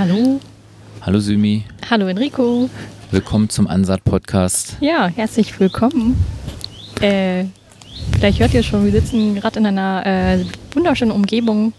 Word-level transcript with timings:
Hallo. 0.00 0.40
Hallo 1.02 1.20
Sümi. 1.20 1.66
Hallo 1.90 2.06
Enrico. 2.06 2.70
Willkommen 3.10 3.50
zum 3.50 3.66
Ansat 3.66 4.02
Podcast. 4.02 4.78
Ja, 4.80 5.08
herzlich 5.08 5.60
willkommen. 5.60 6.16
Äh, 7.02 7.44
vielleicht 8.14 8.40
hört 8.40 8.54
ihr 8.54 8.62
schon, 8.62 8.86
wir 8.86 8.92
sitzen 8.92 9.34
gerade 9.34 9.58
in 9.58 9.66
einer 9.66 10.06
äh, 10.06 10.44
wunderschönen 10.72 11.10
Umgebung. 11.10 11.74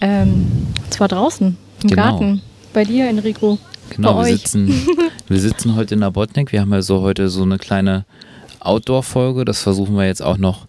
Ähm, 0.00 0.46
zwar 0.88 1.08
draußen, 1.08 1.54
im 1.82 1.88
Genau. 1.90 2.02
Garten. 2.02 2.40
Bei 2.72 2.84
dir, 2.84 3.10
Enrico. 3.10 3.58
Genau, 3.90 4.24
wir 4.24 4.38
sitzen, 4.38 4.72
wir 5.28 5.38
sitzen 5.38 5.76
heute 5.76 5.92
in 5.96 6.00
der 6.00 6.12
Botnik. 6.12 6.50
Wir 6.50 6.62
haben 6.62 6.72
ja 6.72 6.80
so 6.80 7.02
heute 7.02 7.28
so 7.28 7.42
eine 7.42 7.58
kleine 7.58 8.06
Outdoor-Folge. 8.60 9.44
Das 9.44 9.60
versuchen 9.60 9.96
wir 9.98 10.06
jetzt 10.06 10.22
auch 10.22 10.38
noch 10.38 10.66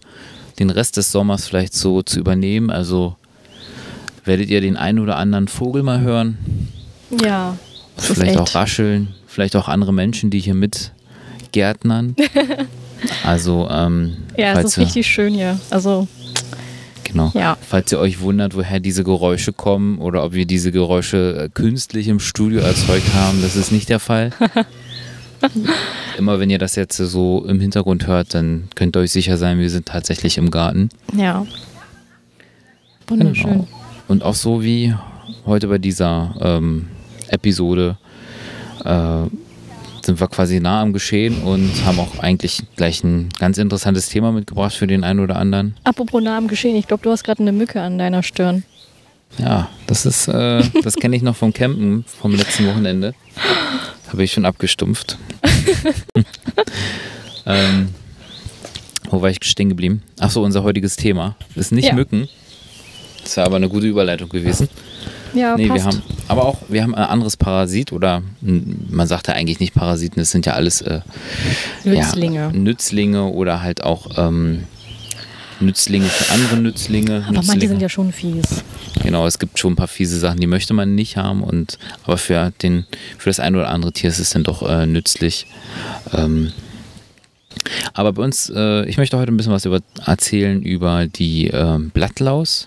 den 0.58 0.68
Rest 0.68 0.98
des 0.98 1.10
Sommers 1.10 1.46
vielleicht 1.46 1.72
so 1.72 2.02
zu 2.02 2.20
übernehmen. 2.20 2.68
Also 2.68 3.16
werdet 4.26 4.48
ihr 4.50 4.60
den 4.60 4.76
einen 4.76 4.98
oder 4.98 5.16
anderen 5.16 5.48
Vogel 5.48 5.82
mal 5.82 6.00
hören. 6.00 6.36
Ja. 7.24 7.56
Vielleicht 7.96 8.36
auch 8.38 8.54
rascheln. 8.54 9.08
Vielleicht 9.26 9.56
auch 9.56 9.68
andere 9.68 9.92
Menschen, 9.94 10.30
die 10.30 10.38
hier 10.40 10.54
mit 10.54 10.92
gärtnern. 11.52 12.14
Also, 13.24 13.68
ähm, 13.70 14.16
Ja, 14.38 14.54
es 14.58 14.64
ist 14.68 14.78
ihr- 14.78 14.84
richtig 14.84 15.06
schön 15.06 15.34
hier. 15.34 15.60
Also, 15.70 16.08
Genau. 17.04 17.30
Ja. 17.34 17.56
Falls 17.60 17.92
ihr 17.92 17.98
euch 18.00 18.20
wundert, 18.20 18.56
woher 18.56 18.80
diese 18.80 19.04
Geräusche 19.04 19.52
kommen 19.52 19.98
oder 19.98 20.24
ob 20.24 20.32
wir 20.32 20.44
diese 20.46 20.72
Geräusche 20.72 21.44
äh, 21.44 21.48
künstlich 21.52 22.08
im 22.08 22.18
Studio 22.20 22.60
erzeugt 22.60 23.12
haben, 23.14 23.42
das 23.42 23.54
ist 23.54 23.70
nicht 23.70 23.90
der 23.90 24.00
Fall. 24.00 24.30
Immer 26.18 26.40
wenn 26.40 26.48
ihr 26.50 26.58
das 26.58 26.74
jetzt 26.74 26.96
so 26.96 27.44
im 27.46 27.60
Hintergrund 27.60 28.06
hört, 28.06 28.32
dann 28.34 28.68
könnt 28.74 28.96
ihr 28.96 29.00
euch 29.00 29.12
sicher 29.12 29.36
sein, 29.36 29.58
wir 29.58 29.70
sind 29.70 29.86
tatsächlich 29.86 30.38
im 30.38 30.50
Garten. 30.50 30.88
ja. 31.14 31.46
Wunderschön. 33.08 33.50
Genau. 33.52 33.68
Und 34.08 34.22
auch 34.22 34.34
so 34.34 34.62
wie 34.62 34.94
heute 35.44 35.68
bei 35.68 35.78
dieser 35.78 36.34
ähm, 36.40 36.88
Episode 37.28 37.96
äh, 38.84 39.22
sind 40.02 40.20
wir 40.20 40.28
quasi 40.28 40.60
nah 40.60 40.82
am 40.82 40.92
Geschehen 40.92 41.42
und 41.42 41.70
haben 41.84 41.98
auch 41.98 42.20
eigentlich 42.20 42.62
gleich 42.76 43.02
ein 43.02 43.28
ganz 43.38 43.58
interessantes 43.58 44.08
Thema 44.08 44.30
mitgebracht 44.30 44.74
für 44.74 44.86
den 44.86 45.02
einen 45.02 45.20
oder 45.20 45.36
anderen. 45.36 45.74
Apropos 45.82 46.22
Namen 46.22 46.46
geschehen, 46.46 46.76
ich 46.76 46.86
glaube, 46.86 47.02
du 47.02 47.10
hast 47.10 47.24
gerade 47.24 47.40
eine 47.40 47.52
Mücke 47.52 47.80
an 47.80 47.98
deiner 47.98 48.22
Stirn. 48.22 48.62
Ja, 49.38 49.68
das 49.88 50.06
ist, 50.06 50.28
äh, 50.28 50.62
das 50.84 50.94
kenne 50.94 51.16
ich 51.16 51.22
noch 51.22 51.34
vom 51.34 51.52
Campen 51.52 52.04
vom 52.20 52.34
letzten 52.34 52.66
Wochenende. 52.68 53.14
Habe 54.08 54.22
ich 54.22 54.32
schon 54.32 54.44
abgestumpft. 54.44 55.18
ähm, 57.46 57.88
wo 59.10 59.20
war 59.20 59.30
ich 59.30 59.38
stehen 59.42 59.68
geblieben? 59.68 60.02
Achso, 60.20 60.44
unser 60.44 60.62
heutiges 60.62 60.94
Thema 60.96 61.34
ist 61.56 61.72
nicht 61.72 61.88
Ja. 61.88 61.94
Mücken. 61.94 62.28
Das 63.26 63.36
wäre 63.36 63.46
aber 63.46 63.56
eine 63.56 63.68
gute 63.68 63.86
Überleitung 63.88 64.28
gewesen. 64.28 64.68
Ja, 65.34 65.56
Nee, 65.56 65.66
passt. 65.66 65.84
wir 65.84 65.92
haben, 65.92 66.02
aber 66.28 66.44
auch, 66.46 66.58
wir 66.68 66.82
haben 66.84 66.94
ein 66.94 67.02
anderes 67.04 67.36
Parasit 67.36 67.92
oder 67.92 68.22
man 68.40 69.08
sagt 69.08 69.26
ja 69.26 69.34
eigentlich 69.34 69.58
nicht 69.58 69.74
Parasiten, 69.74 70.22
es 70.22 70.30
sind 70.30 70.46
ja 70.46 70.52
alles 70.52 70.80
äh, 70.80 71.00
Nützlinge. 71.82 72.38
Ja, 72.38 72.52
Nützlinge 72.52 73.24
oder 73.24 73.62
halt 73.62 73.82
auch 73.82 74.16
ähm, 74.16 74.62
Nützlinge 75.58 76.06
für 76.06 76.32
andere 76.32 76.56
Nützlinge. 76.58 77.16
Aber 77.24 77.32
manche 77.32 77.50
Nützlinge. 77.52 77.68
sind 77.68 77.82
ja 77.82 77.88
schon 77.88 78.12
fies. 78.12 78.62
Genau, 79.02 79.26
es 79.26 79.40
gibt 79.40 79.58
schon 79.58 79.72
ein 79.72 79.76
paar 79.76 79.88
fiese 79.88 80.18
Sachen, 80.20 80.38
die 80.38 80.46
möchte 80.46 80.72
man 80.72 80.94
nicht 80.94 81.16
haben 81.16 81.42
und 81.42 81.78
aber 82.04 82.16
für 82.16 82.52
den 82.62 82.86
für 83.18 83.28
das 83.28 83.40
eine 83.40 83.58
oder 83.58 83.68
andere 83.70 83.92
Tier 83.92 84.08
ist 84.08 84.20
es 84.20 84.30
dann 84.30 84.44
doch 84.44 84.62
äh, 84.62 84.86
nützlich. 84.86 85.46
Ähm, 86.14 86.52
aber 87.94 88.12
bei 88.12 88.22
uns, 88.22 88.50
äh, 88.54 88.84
ich 88.86 88.96
möchte 88.96 89.18
heute 89.18 89.32
ein 89.32 89.36
bisschen 89.36 89.52
was 89.52 89.64
über, 89.64 89.80
erzählen 90.06 90.62
über 90.62 91.06
die 91.06 91.48
ähm, 91.48 91.90
Blattlaus. 91.90 92.66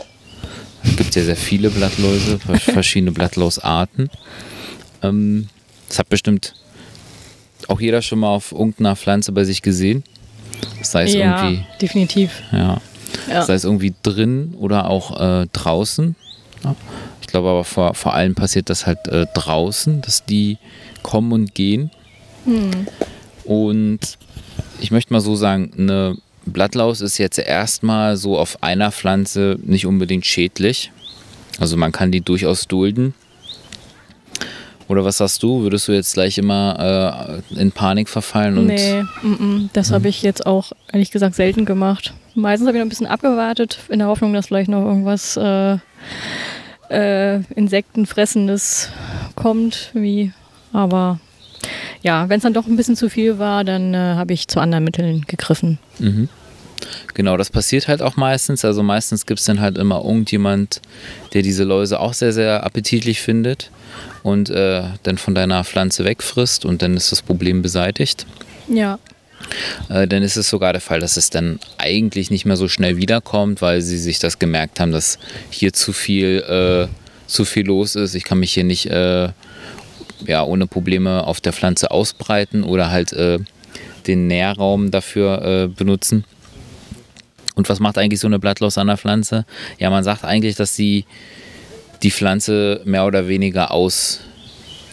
Es 0.84 0.96
gibt 0.96 1.16
ja 1.16 1.24
sehr 1.24 1.36
viele 1.36 1.70
Blattläuse, 1.70 2.40
ver- 2.40 2.56
verschiedene 2.74 3.12
Blattlausarten. 3.12 4.10
Ähm, 5.04 5.48
das 5.88 6.00
hat 6.00 6.10
bestimmt 6.10 6.54
auch 7.68 7.80
jeder 7.82 8.02
schon 8.02 8.20
mal 8.20 8.30
auf 8.30 8.52
irgendeiner 8.52 8.96
Pflanze 8.96 9.32
bei 9.32 9.44
sich 9.44 9.62
gesehen. 9.62 10.04
Sei 10.82 11.04
es 11.04 11.14
ja, 11.14 11.44
irgendwie 11.44 11.66
definitiv. 11.82 12.42
ja. 12.52 12.82
Ja. 13.28 13.42
Sei 13.44 13.54
es 13.56 13.64
irgendwie 13.64 13.94
drin 14.04 14.54
oder 14.60 14.88
auch 14.90 15.20
äh, 15.20 15.48
draußen. 15.52 16.16
Ich 17.22 17.28
glaube 17.28 17.50
aber 17.50 17.64
vor, 17.64 17.96
vor 17.96 18.14
allem 18.14 18.36
passiert 18.36 18.70
das 18.70 18.86
halt 18.86 19.08
äh, 19.08 19.26
draußen, 19.34 20.02
dass 20.02 20.26
die 20.26 20.58
kommen 21.02 21.32
und 21.32 21.56
gehen. 21.56 21.90
Hm. 22.46 22.70
Und 23.46 24.00
ich 24.80 24.92
möchte 24.92 25.12
mal 25.12 25.22
so 25.22 25.36
sagen, 25.36 25.72
eine 25.78 26.18
Blattlaus 26.50 27.02
ist 27.02 27.18
jetzt 27.18 27.40
erstmal 27.40 28.18
so 28.18 28.38
auf 28.38 28.62
einer 28.64 28.92
Pflanze 28.92 29.58
nicht 29.64 29.86
unbedingt 29.86 30.26
schädlich. 30.26 30.92
Also 31.60 31.78
man 31.78 31.92
kann 31.92 32.12
die 32.12 32.22
durchaus 32.22 32.68
dulden. 32.68 33.14
Oder 34.88 35.06
was 35.06 35.18
sagst 35.18 35.44
du? 35.44 35.62
Würdest 35.62 35.88
du 35.88 35.92
jetzt 35.92 36.16
gleich 36.16 36.40
immer 36.40 37.38
äh, 37.54 37.60
in 37.60 37.72
Panik 37.72 38.10
verfallen? 38.10 38.58
Und 38.58 38.66
Nee, 38.66 39.04
mm 39.22 39.34
-mm, 39.34 39.70
das 39.74 39.92
habe 39.92 40.08
ich 40.08 40.24
jetzt 40.24 40.48
auch 40.48 40.72
ehrlich 40.92 41.12
gesagt 41.12 41.36
selten 41.36 41.66
gemacht. 41.66 42.14
Meistens 42.34 42.68
habe 42.68 42.78
ich 42.78 42.82
noch 42.82 42.88
ein 42.88 42.90
bisschen 42.90 43.06
abgewartet, 43.06 43.78
in 43.90 44.00
der 44.00 44.08
Hoffnung, 44.08 44.34
dass 44.34 44.48
vielleicht 44.48 44.70
noch 44.70 44.84
irgendwas 44.84 45.38
äh, 45.38 45.78
äh, 46.90 47.42
Insektenfressendes 47.56 48.90
kommt. 49.36 49.92
Wie. 49.94 50.32
Aber 50.74 51.20
ja, 52.02 52.30
wenn 52.30 52.38
es 52.38 52.44
dann 52.44 52.54
doch 52.54 52.66
ein 52.66 52.76
bisschen 52.76 52.96
zu 52.96 53.10
viel 53.10 53.38
war, 53.38 53.64
dann 53.64 53.94
äh, 53.94 54.16
habe 54.16 54.34
ich 54.34 54.48
zu 54.48 54.60
anderen 54.60 54.84
Mitteln 54.86 55.26
gegriffen. 55.28 55.78
Mhm. 56.00 56.30
Genau, 57.14 57.38
das 57.38 57.50
passiert 57.50 57.88
halt 57.88 58.02
auch 58.02 58.16
meistens. 58.16 58.64
Also 58.64 58.84
meistens 58.84 59.26
gibt 59.26 59.40
es 59.40 59.46
dann 59.46 59.60
halt 59.60 59.78
immer 59.78 60.04
irgendjemand, 60.04 60.82
der 61.34 61.42
diese 61.42 61.64
Läuse 61.64 62.00
auch 62.00 62.14
sehr, 62.14 62.34
sehr 62.34 62.64
appetitlich 62.64 63.22
findet 63.22 63.72
und 64.24 64.50
äh, 64.50 64.84
dann 65.04 65.18
von 65.18 65.36
deiner 65.36 65.64
Pflanze 65.64 66.06
wegfrisst 66.06 66.66
und 66.66 66.82
dann 66.82 66.96
ist 66.96 67.12
das 67.12 67.22
Problem 67.22 67.62
beseitigt. 67.62 68.26
Ja, 68.68 69.00
Äh, 69.90 70.08
dann 70.08 70.24
ist 70.24 70.38
es 70.38 70.50
sogar 70.50 70.74
der 70.74 70.82
Fall, 70.82 71.00
dass 71.00 71.18
es 71.18 71.30
dann 71.30 71.60
eigentlich 71.78 72.30
nicht 72.30 72.46
mehr 72.46 72.58
so 72.58 72.68
schnell 72.68 72.98
wiederkommt, 72.98 73.62
weil 73.62 73.82
sie 73.82 73.98
sich 73.98 74.20
das 74.20 74.40
gemerkt 74.40 74.80
haben, 74.80 74.92
dass 74.92 75.18
hier 75.50 75.74
zu 75.74 75.94
viel, 75.94 76.40
äh, 76.42 76.88
zu 77.28 77.46
viel 77.46 77.66
los 77.66 77.96
ist. 77.96 78.16
Ich 78.16 78.24
kann 78.24 78.40
mich 78.40 78.54
hier 78.54 78.64
nicht 78.64 78.88
äh, 78.88 79.30
ja, 80.26 80.44
ohne 80.44 80.68
Probleme 80.68 81.26
auf 81.26 81.42
der 81.42 81.54
Pflanze 81.54 81.92
ausbreiten 81.92 82.64
oder 82.64 82.92
halt 82.92 83.14
äh, 83.14 83.40
den 84.08 84.28
Nährraum 84.28 84.92
dafür 84.92 85.42
äh, 85.42 85.68
benutzen. 85.68 86.26
Und 87.60 87.68
was 87.68 87.82
macht 87.82 87.98
eigentlich 87.98 88.22
so 88.22 88.28
eine 88.28 88.40
Blattlaus 88.40 88.78
an 88.78 88.88
der 88.88 88.96
Pflanze? 88.96 89.46
Ja, 89.80 89.90
man 89.90 90.06
sagt 90.06 90.24
eigentlich, 90.24 90.56
dass 90.56 90.78
sie 90.78 91.04
die 92.04 92.10
Pflanze 92.10 92.80
mehr 92.86 93.06
oder 93.06 93.28
weniger 93.28 93.72
aus, 93.72 94.22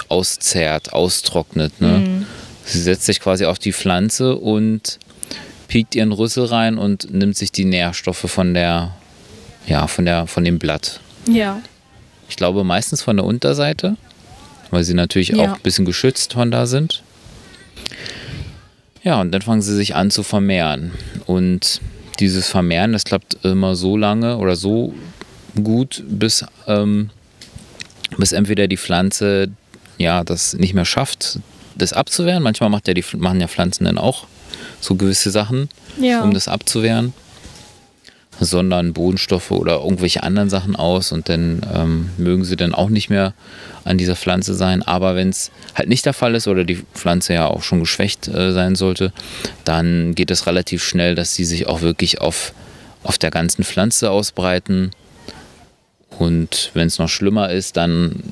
auszehrt, 0.08 0.92
austrocknet. 0.92 1.80
Ne? 1.80 2.26
Sie 2.64 2.80
setzt 2.80 3.06
sich 3.06 3.20
quasi 3.20 3.44
auf 3.44 3.60
die 3.60 3.72
Pflanze 3.72 4.34
und 4.34 4.98
piekt 5.68 5.94
ihren 5.94 6.10
Rüssel 6.10 6.46
rein 6.46 6.76
und 6.76 7.14
nimmt 7.14 7.36
sich 7.36 7.52
die 7.52 7.64
Nährstoffe 7.64 8.28
von 8.28 8.52
der, 8.52 8.90
ja, 9.68 9.86
von 9.86 10.04
der, 10.04 10.26
von 10.26 10.42
dem 10.44 10.58
Blatt. 10.58 10.98
ja, 11.30 11.60
Ich 12.28 12.34
glaube 12.34 12.64
meistens 12.64 13.00
von 13.00 13.16
der 13.16 13.24
Unterseite, 13.26 13.96
weil 14.72 14.82
sie 14.82 14.94
natürlich 14.94 15.28
Ja. 15.28 15.36
auch 15.52 15.54
ein 15.54 15.62
bisschen 15.62 15.84
geschützt 15.84 16.32
von 16.32 16.50
da 16.50 16.66
sind. 16.66 17.04
Ja, 19.04 19.20
und 19.20 19.30
dann 19.30 19.42
fangen 19.42 19.62
sie 19.62 19.76
sich 19.76 19.94
an 19.94 20.10
zu 20.10 20.24
vermehren. 20.24 20.90
Und 21.26 21.80
dieses 22.20 22.48
Vermehren, 22.48 22.92
das 22.92 23.04
klappt 23.04 23.38
immer 23.44 23.76
so 23.76 23.96
lange 23.96 24.38
oder 24.38 24.56
so 24.56 24.94
gut, 25.62 26.04
bis, 26.08 26.44
ähm, 26.66 27.10
bis 28.16 28.32
entweder 28.32 28.68
die 28.68 28.76
Pflanze 28.76 29.48
ja 29.98 30.24
das 30.24 30.54
nicht 30.54 30.74
mehr 30.74 30.84
schafft, 30.84 31.38
das 31.76 31.92
abzuwehren. 31.92 32.42
Manchmal 32.42 32.70
macht 32.70 32.88
ja 32.88 32.94
die, 32.94 33.04
machen 33.16 33.40
ja 33.40 33.48
Pflanzen 33.48 33.84
dann 33.84 33.98
auch 33.98 34.26
so 34.80 34.94
gewisse 34.94 35.30
Sachen, 35.30 35.68
ja. 36.00 36.22
um 36.22 36.32
das 36.34 36.48
abzuwehren, 36.48 37.12
sondern 38.40 38.92
Bodenstoffe 38.92 39.50
oder 39.50 39.80
irgendwelche 39.82 40.22
anderen 40.22 40.50
Sachen 40.50 40.76
aus 40.76 41.12
und 41.12 41.28
dann 41.28 41.62
ähm, 41.74 42.10
mögen 42.18 42.44
sie 42.44 42.56
dann 42.56 42.74
auch 42.74 42.88
nicht 42.88 43.08
mehr 43.08 43.34
an 43.84 43.98
dieser 43.98 44.16
Pflanze 44.16 44.54
sein. 44.54 44.82
Aber 44.82 45.14
wenn 45.14 45.30
es 45.30 45.50
halt 45.74 45.88
nicht 45.88 46.04
der 46.04 46.12
Fall 46.12 46.34
ist 46.34 46.48
oder 46.48 46.64
die 46.64 46.82
Pflanze 46.94 47.34
ja 47.34 47.46
auch 47.46 47.62
schon 47.62 47.80
geschwächt 47.80 48.28
äh, 48.28 48.52
sein 48.52 48.74
sollte, 48.74 49.12
dann 49.64 50.14
geht 50.14 50.30
es 50.30 50.46
relativ 50.46 50.84
schnell, 50.84 51.14
dass 51.14 51.34
sie 51.34 51.44
sich 51.44 51.66
auch 51.66 51.80
wirklich 51.80 52.20
auf, 52.20 52.52
auf 53.02 53.18
der 53.18 53.30
ganzen 53.30 53.64
Pflanze 53.64 54.10
ausbreiten. 54.10 54.90
Und 56.18 56.70
wenn 56.74 56.86
es 56.86 56.98
noch 56.98 57.08
schlimmer 57.08 57.50
ist, 57.50 57.76
dann 57.76 58.22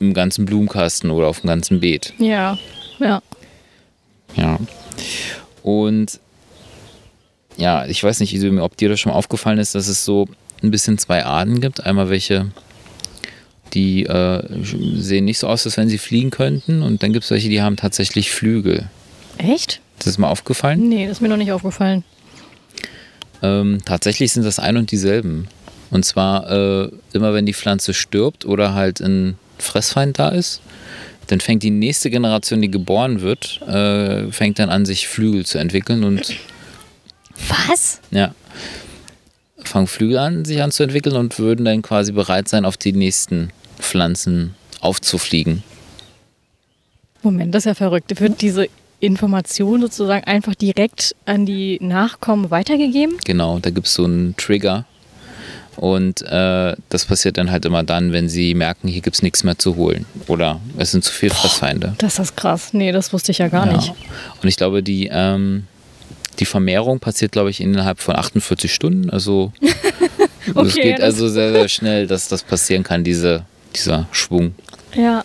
im 0.00 0.14
ganzen 0.14 0.44
Blumenkasten 0.44 1.10
oder 1.10 1.28
auf 1.28 1.40
dem 1.40 1.48
ganzen 1.48 1.80
Beet. 1.80 2.12
ja, 2.18 2.58
ja. 2.98 3.22
Ja. 4.34 4.58
Und 5.62 6.18
ja, 7.56 7.86
ich 7.86 8.02
weiß 8.02 8.20
nicht, 8.20 8.42
ob 8.44 8.76
dir 8.76 8.88
das 8.88 9.00
schon 9.00 9.12
mal 9.12 9.18
aufgefallen 9.18 9.58
ist, 9.58 9.74
dass 9.74 9.88
es 9.88 10.04
so 10.04 10.28
ein 10.62 10.70
bisschen 10.70 10.98
zwei 10.98 11.24
Arten 11.24 11.60
gibt. 11.60 11.84
Einmal 11.84 12.10
welche, 12.10 12.50
die 13.74 14.04
äh, 14.04 14.42
sehen 14.96 15.24
nicht 15.24 15.38
so 15.38 15.48
aus, 15.48 15.66
als 15.66 15.76
wenn 15.76 15.88
sie 15.88 15.98
fliegen 15.98 16.30
könnten. 16.30 16.82
Und 16.82 17.02
dann 17.02 17.12
gibt 17.12 17.24
es 17.24 17.30
welche, 17.30 17.48
die 17.48 17.62
haben 17.62 17.76
tatsächlich 17.76 18.30
Flügel. 18.30 18.88
Echt? 19.38 19.80
Ist 19.98 20.06
das 20.06 20.18
mal 20.18 20.28
aufgefallen? 20.28 20.88
Nee, 20.88 21.06
das 21.06 21.18
ist 21.18 21.20
mir 21.20 21.28
noch 21.28 21.36
nicht 21.36 21.52
aufgefallen. 21.52 22.04
Ähm, 23.42 23.78
tatsächlich 23.84 24.32
sind 24.32 24.44
das 24.44 24.58
ein 24.58 24.76
und 24.76 24.90
dieselben. 24.90 25.48
Und 25.90 26.04
zwar 26.04 26.50
äh, 26.50 26.90
immer, 27.12 27.34
wenn 27.34 27.46
die 27.46 27.54
Pflanze 27.54 27.92
stirbt 27.92 28.44
oder 28.44 28.74
halt 28.74 29.00
in 29.00 29.36
Fressfeind 29.58 30.18
da 30.18 30.28
ist, 30.28 30.60
dann 31.26 31.40
fängt 31.40 31.62
die 31.62 31.70
nächste 31.70 32.10
Generation, 32.10 32.62
die 32.62 32.70
geboren 32.70 33.20
wird, 33.20 33.60
äh, 33.62 34.30
fängt 34.32 34.58
dann 34.58 34.70
an, 34.70 34.86
sich 34.86 35.08
Flügel 35.08 35.46
zu 35.46 35.58
entwickeln 35.58 36.04
und 36.04 36.36
Was? 37.68 38.00
ja, 38.10 38.34
fangen 39.64 39.86
Flügel 39.86 40.18
an, 40.18 40.44
sich 40.44 40.62
anzuentwickeln 40.62 41.16
und 41.16 41.38
würden 41.38 41.64
dann 41.64 41.82
quasi 41.82 42.12
bereit 42.12 42.48
sein, 42.48 42.64
auf 42.64 42.76
die 42.76 42.92
nächsten 42.92 43.50
Pflanzen 43.78 44.54
aufzufliegen. 44.80 45.62
Moment, 47.22 47.54
das 47.54 47.62
ist 47.62 47.66
ja 47.66 47.74
verrückt. 47.74 48.18
Wird 48.20 48.40
diese 48.42 48.66
Information 49.00 49.80
sozusagen 49.80 50.24
einfach 50.24 50.54
direkt 50.54 51.14
an 51.24 51.46
die 51.46 51.78
Nachkommen 51.80 52.50
weitergegeben? 52.50 53.16
Genau, 53.24 53.58
da 53.60 53.70
gibt 53.70 53.86
es 53.86 53.94
so 53.94 54.04
einen 54.04 54.36
Trigger. 54.36 54.84
Und 55.76 56.20
äh, 56.22 56.76
das 56.90 57.04
passiert 57.06 57.38
dann 57.38 57.50
halt 57.50 57.64
immer 57.64 57.82
dann, 57.82 58.12
wenn 58.12 58.28
sie 58.28 58.54
merken, 58.54 58.88
hier 58.88 59.00
gibt 59.00 59.16
es 59.16 59.22
nichts 59.22 59.42
mehr 59.42 59.56
zu 59.56 59.76
holen. 59.76 60.04
Oder 60.26 60.60
es 60.76 60.90
sind 60.90 61.02
zu 61.02 61.12
viele 61.12 61.32
Fressfeinde. 61.32 61.94
Das 61.98 62.18
ist 62.18 62.36
krass. 62.36 62.74
Nee, 62.74 62.92
das 62.92 63.12
wusste 63.12 63.32
ich 63.32 63.38
ja 63.38 63.48
gar 63.48 63.66
Ja. 63.66 63.72
nicht. 63.76 63.94
Und 64.42 64.48
ich 64.48 64.56
glaube, 64.56 64.82
die, 64.82 65.08
ähm, 65.10 65.66
die 66.38 66.44
Vermehrung 66.44 66.98
passiert, 67.00 67.32
glaube 67.32 67.50
ich, 67.50 67.60
innerhalb 67.60 68.00
von 68.00 68.16
48 68.16 68.72
Stunden. 68.72 69.10
Also 69.12 69.52
es 69.60 70.54
Okay, 70.56 70.82
geht 70.82 71.00
also 71.00 71.28
sehr, 71.28 71.52
sehr 71.52 71.68
schnell, 71.68 72.06
dass 72.06 72.28
das 72.28 72.42
passieren 72.42 72.82
kann, 72.82 73.04
diese, 73.04 73.44
dieser 73.76 74.08
Schwung. 74.10 74.54
Ja. 74.94 75.22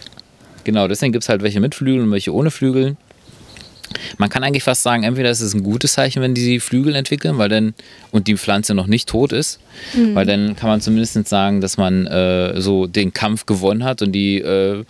Genau, 0.63 0.87
deswegen 0.87 1.11
gibt 1.13 1.23
es 1.23 1.29
halt 1.29 1.41
welche 1.41 1.59
mit 1.59 1.73
Flügeln 1.75 2.03
und 2.05 2.11
welche 2.11 2.33
ohne 2.33 2.51
Flügel. 2.51 2.97
Man 4.17 4.29
kann 4.29 4.43
eigentlich 4.43 4.63
fast 4.63 4.83
sagen, 4.83 5.03
entweder 5.03 5.29
ist 5.31 5.39
es 5.39 5.53
ein 5.53 5.63
gutes 5.63 5.93
Zeichen, 5.93 6.21
wenn 6.21 6.33
die 6.33 6.59
Flügel 6.59 6.93
entwickeln, 6.93 7.37
weil 7.37 7.47
dann 7.47 7.73
und 8.11 8.27
die 8.27 8.35
Pflanze 8.35 8.73
noch 8.73 8.85
nicht 8.87 9.07
tot 9.07 9.31
ist, 9.31 9.59
weil 10.13 10.25
dann 10.25 10.57
kann 10.57 10.67
man 10.69 10.81
zumindest 10.81 11.25
sagen, 11.27 11.61
dass 11.61 11.77
man 11.77 12.05
äh, 12.05 12.59
so 12.59 12.85
den 12.85 13.13
Kampf 13.13 13.45
gewonnen 13.45 13.85
hat 13.85 14.01
und 14.01 14.11
die, 14.11 14.39
äh, 14.39 14.83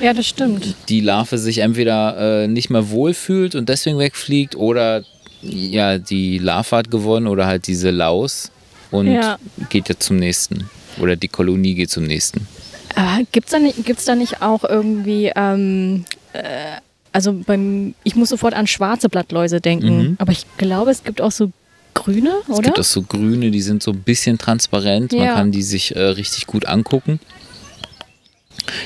Ja, 0.00 0.14
das 0.14 0.26
stimmt. 0.28 0.74
die 0.88 1.00
Larve 1.00 1.38
sich 1.38 1.58
entweder 1.58 2.44
äh, 2.44 2.48
nicht 2.48 2.70
mehr 2.70 2.88
wohlfühlt 2.90 3.56
und 3.56 3.68
deswegen 3.68 3.98
wegfliegt 3.98 4.54
oder 4.54 5.02
ja, 5.48 5.98
die 5.98 6.38
Larve 6.38 6.76
hat 6.76 6.90
gewonnen 6.90 7.26
oder 7.26 7.46
halt 7.46 7.66
diese 7.66 7.90
Laus 7.90 8.50
und 8.90 9.06
Ja. 9.12 9.38
geht 9.68 9.88
jetzt 9.88 10.04
zum 10.04 10.16
nächsten. 10.16 10.68
Oder 11.00 11.16
die 11.16 11.28
Kolonie 11.28 11.74
geht 11.74 11.90
zum 11.90 12.04
nächsten. 12.04 12.46
Aber 12.94 13.20
gibt's 13.32 13.50
da 13.52 13.58
nicht, 13.58 13.84
gibt's 13.84 14.04
da 14.06 14.14
nicht 14.14 14.40
auch 14.42 14.64
irgendwie, 14.64 15.30
ähm, 15.36 16.04
äh, 16.32 16.76
also 17.12 17.32
beim, 17.32 17.94
ich 18.04 18.14
muss 18.16 18.30
sofort 18.30 18.54
an 18.54 18.66
schwarze 18.66 19.08
Blattläuse 19.08 19.60
denken, 19.60 19.98
Mhm. 19.98 20.16
aber 20.18 20.32
ich 20.32 20.44
glaube, 20.56 20.90
es 20.90 21.02
gibt 21.04 21.20
auch 21.20 21.32
so 21.32 21.50
grüne, 21.94 22.32
Es 22.44 22.48
oder? 22.50 22.62
gibt 22.62 22.78
auch 22.80 22.84
so 22.84 23.02
grüne, 23.02 23.50
die 23.50 23.60
sind 23.62 23.82
so 23.82 23.90
ein 23.90 24.00
bisschen 24.00 24.38
transparent. 24.38 25.12
Man 25.12 25.22
Ja. 25.22 25.34
kann 25.34 25.52
die 25.52 25.62
sich 25.62 25.94
äh, 25.96 26.00
richtig 26.00 26.46
gut 26.46 26.66
angucken. 26.66 27.20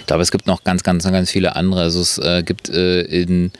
Ich 0.01 0.07
glaube, 0.07 0.23
es 0.23 0.31
gibt 0.31 0.47
noch 0.47 0.63
ganz, 0.65 0.83
ganz, 0.83 1.05
ganz 1.05 1.31
viele 1.31 1.57
andere. 1.57 1.83
Also 1.83 2.01
es 2.01 2.19
äh, 2.19 2.43
gibt 2.43 2.69
äh, 2.69 3.03
in, 3.03 3.51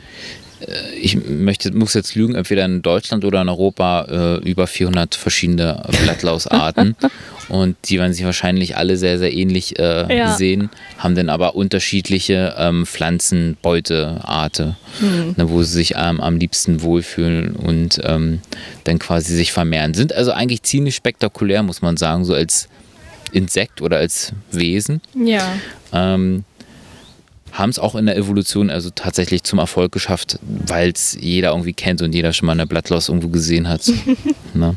ich 1.01 1.17
möchte, 1.27 1.73
muss 1.75 1.95
jetzt 1.95 2.15
lügen, 2.15 2.35
entweder 2.35 2.65
in 2.65 2.83
Deutschland 2.83 3.25
oder 3.25 3.41
in 3.43 3.49
Europa 3.49 4.39
äh, 4.43 4.49
über 4.49 4.67
400 4.67 5.15
verschiedene 5.15 5.83
Blattlausarten. 6.05 6.97
Und 7.49 7.77
die 7.87 7.99
werden 7.99 8.13
sich 8.13 8.25
wahrscheinlich 8.25 8.77
alle 8.77 8.97
sehr, 8.97 9.19
sehr 9.19 9.33
ähnlich 9.33 9.77
äh, 9.79 10.17
Ja. 10.17 10.37
sehen, 10.37 10.71
haben 10.99 11.17
dann 11.17 11.29
aber 11.29 11.57
unterschiedliche 11.57 12.55
ähm, 12.57 12.87
Pflanzenbeutearten, 13.65 14.77
Hm. 15.01 15.35
ne, 15.37 15.51
wo 15.51 15.63
sie 15.63 15.73
sich 15.73 15.95
ähm, 15.97 16.21
am 16.21 16.37
liebsten 16.37 16.83
wohlfühlen 16.83 17.55
und 17.57 18.01
ähm, 18.05 18.41
dann 18.85 18.99
quasi 18.99 19.35
sich 19.35 19.53
vermehren. 19.53 19.95
Sind 19.95 20.13
also 20.13 20.33
eigentlich 20.33 20.63
ziemlich 20.63 20.95
spektakulär, 20.95 21.63
muss 21.63 21.83
man 21.83 21.97
sagen, 21.97 22.25
so 22.25 22.35
als 22.35 22.69
Insekt 23.33 23.81
oder 23.83 23.99
als 23.99 24.33
Wesen. 24.53 25.01
Ja. 25.15 25.57
Ähm, 25.93 26.45
haben 27.53 27.71
es 27.71 27.79
auch 27.79 27.95
in 27.95 28.07
der 28.07 28.17
Evolution 28.17 28.71
also 28.71 28.91
tatsächlich 28.91 29.43
zum 29.43 29.59
Erfolg 29.59 29.93
geschafft, 29.93 30.39
weil 30.43 30.91
es 30.91 31.17
jeder 31.21 31.51
irgendwie 31.51 31.73
kennt 31.73 32.03
und 32.03 32.15
jeder 32.15 32.33
schon 32.33 32.47
mal 32.47 32.53
eine 32.53 32.67
Blattlaus 32.67 33.09
irgendwo 33.09 33.29
gesehen 33.29 33.69
hat. 33.69 33.91
ne? 34.55 34.77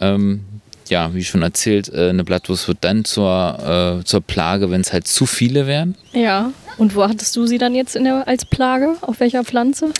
ähm, 0.00 0.44
ja, 0.88 1.14
wie 1.14 1.24
schon 1.24 1.42
erzählt, 1.42 1.88
äh, 1.92 2.10
eine 2.10 2.24
Blattlaus 2.24 2.68
wird 2.68 2.78
dann 2.82 3.04
zur, 3.04 4.00
äh, 4.00 4.04
zur 4.04 4.20
Plage, 4.20 4.70
wenn 4.70 4.80
es 4.80 4.92
halt 4.92 5.06
zu 5.06 5.26
viele 5.26 5.66
wären. 5.66 5.96
Ja. 6.12 6.52
Und 6.78 6.96
wo 6.96 7.06
hattest 7.06 7.36
du 7.36 7.46
sie 7.46 7.58
dann 7.58 7.74
jetzt 7.74 7.94
der, 7.94 8.26
als 8.26 8.44
Plage? 8.44 8.96
Auf 9.02 9.20
welcher 9.20 9.44
Pflanze? 9.44 9.90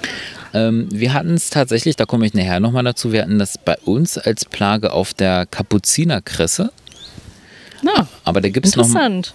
Ähm, 0.55 0.88
wir 0.90 1.12
hatten 1.12 1.34
es 1.34 1.50
tatsächlich, 1.50 1.96
da 1.96 2.06
komme 2.06 2.26
ich 2.26 2.34
nachher 2.34 2.60
nochmal 2.60 2.82
dazu, 2.82 3.12
wir 3.12 3.22
hatten 3.22 3.38
das 3.38 3.58
bei 3.58 3.76
uns 3.84 4.19
als 4.19 4.44
Plage 4.46 4.93
auf 4.93 5.14
der 5.14 5.46
Kapuzinerkresse. 5.46 6.72
Na, 7.82 8.08
Aber 8.25 8.40
da 8.40 8.48
gibt 8.48 8.66
es 8.66 8.76
noch 8.76 8.87
interessant. 8.87 9.34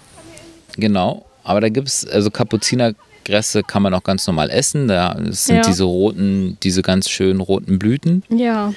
Genau, 0.77 1.26
aber 1.47 1.61
da 1.61 1.69
gibt 1.69 1.87
es, 1.87 2.05
also 2.05 2.29
Kapuzinerkresse 2.29 3.63
kann 3.63 3.81
man 3.81 3.93
auch 3.93 4.03
ganz 4.03 4.27
normal 4.27 4.49
essen. 4.49 4.87
Da 4.87 5.17
sind 5.29 5.57
Ja. 5.57 5.61
diese 5.63 5.83
roten, 5.85 6.57
diese 6.63 6.81
ganz 6.81 7.09
schönen 7.09 7.39
roten 7.41 7.79
Blüten. 7.79 8.23
Ja. 8.29 8.73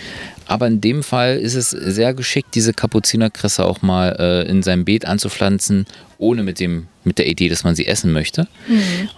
Aber 0.46 0.66
in 0.66 0.80
dem 0.80 1.02
Fall 1.02 1.36
ist 1.36 1.54
es 1.54 1.70
sehr 1.70 2.14
geschickt, 2.14 2.54
diese 2.54 2.72
Kapuzinerkresse 2.72 3.64
auch 3.64 3.82
mal 3.82 4.16
äh, 4.18 4.48
in 4.48 4.62
seinem 4.62 4.84
Beet 4.84 5.04
anzupflanzen, 5.04 5.86
ohne 6.18 6.42
mit, 6.42 6.58
dem, 6.60 6.86
mit 7.04 7.18
der 7.18 7.26
Idee, 7.28 7.48
dass 7.48 7.64
man 7.64 7.74
sie 7.74 7.86
essen 7.86 8.12
möchte. 8.12 8.48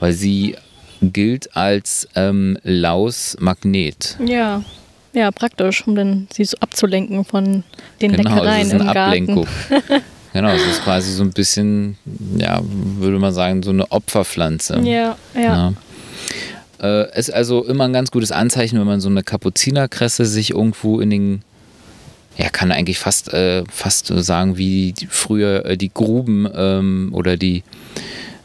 Weil 0.01 0.13
sie 0.13 0.57
gilt 1.01 1.57
als 1.57 2.07
ähm, 2.15 2.59
Laus-Magnet. 2.63 4.17
Ja. 4.25 4.63
Ja, 5.15 5.31
praktisch, 5.31 5.87
um 5.87 5.95
dann 5.95 6.27
sie 6.33 6.45
so 6.45 6.57
abzulenken 6.61 7.25
von 7.27 7.65
den 8.01 8.13
Genau, 8.13 8.31
Leckereien 8.31 8.61
es 8.63 8.67
ist 8.69 8.73
im 8.73 8.81
eine 8.83 8.93
Garten. 8.95 9.47
Genau, 10.33 10.49
es 10.51 10.65
ist 10.67 10.83
quasi 10.85 11.13
so 11.13 11.23
ein 11.23 11.31
bisschen, 11.33 11.97
ja, 12.39 12.61
würde 12.65 13.19
man 13.19 13.35
sagen, 13.35 13.63
so 13.63 13.71
eine 13.71 13.91
Opferpflanze. 13.91 14.81
Ja, 14.83 15.17
ja. 15.35 15.41
Ja. 15.41 15.73
Äh, 16.83 17.19
ist 17.19 17.33
also 17.33 17.65
immer 17.65 17.85
ein 17.85 17.93
ganz 17.93 18.11
gutes 18.11 18.33
Anzeichen, 18.33 18.79
wenn 18.79 18.87
man 18.87 19.01
so 19.01 19.09
eine 19.09 19.23
Kapuzinerkresse 19.23 20.25
sich 20.25 20.51
irgendwo 20.51 21.01
in 21.01 21.11
den, 21.11 21.43
ja, 22.39 22.49
kann 22.49 22.73
eigentlich 22.73 22.99
fast, 22.99 23.33
äh, 23.35 23.63
fast 23.71 24.07
sagen, 24.07 24.57
wie 24.57 24.93
die, 24.93 25.07
früher 25.07 25.67
äh, 25.67 25.77
die 25.77 25.93
Gruben 25.93 26.49
ähm, 26.55 27.11
oder 27.13 27.37
die, 27.37 27.63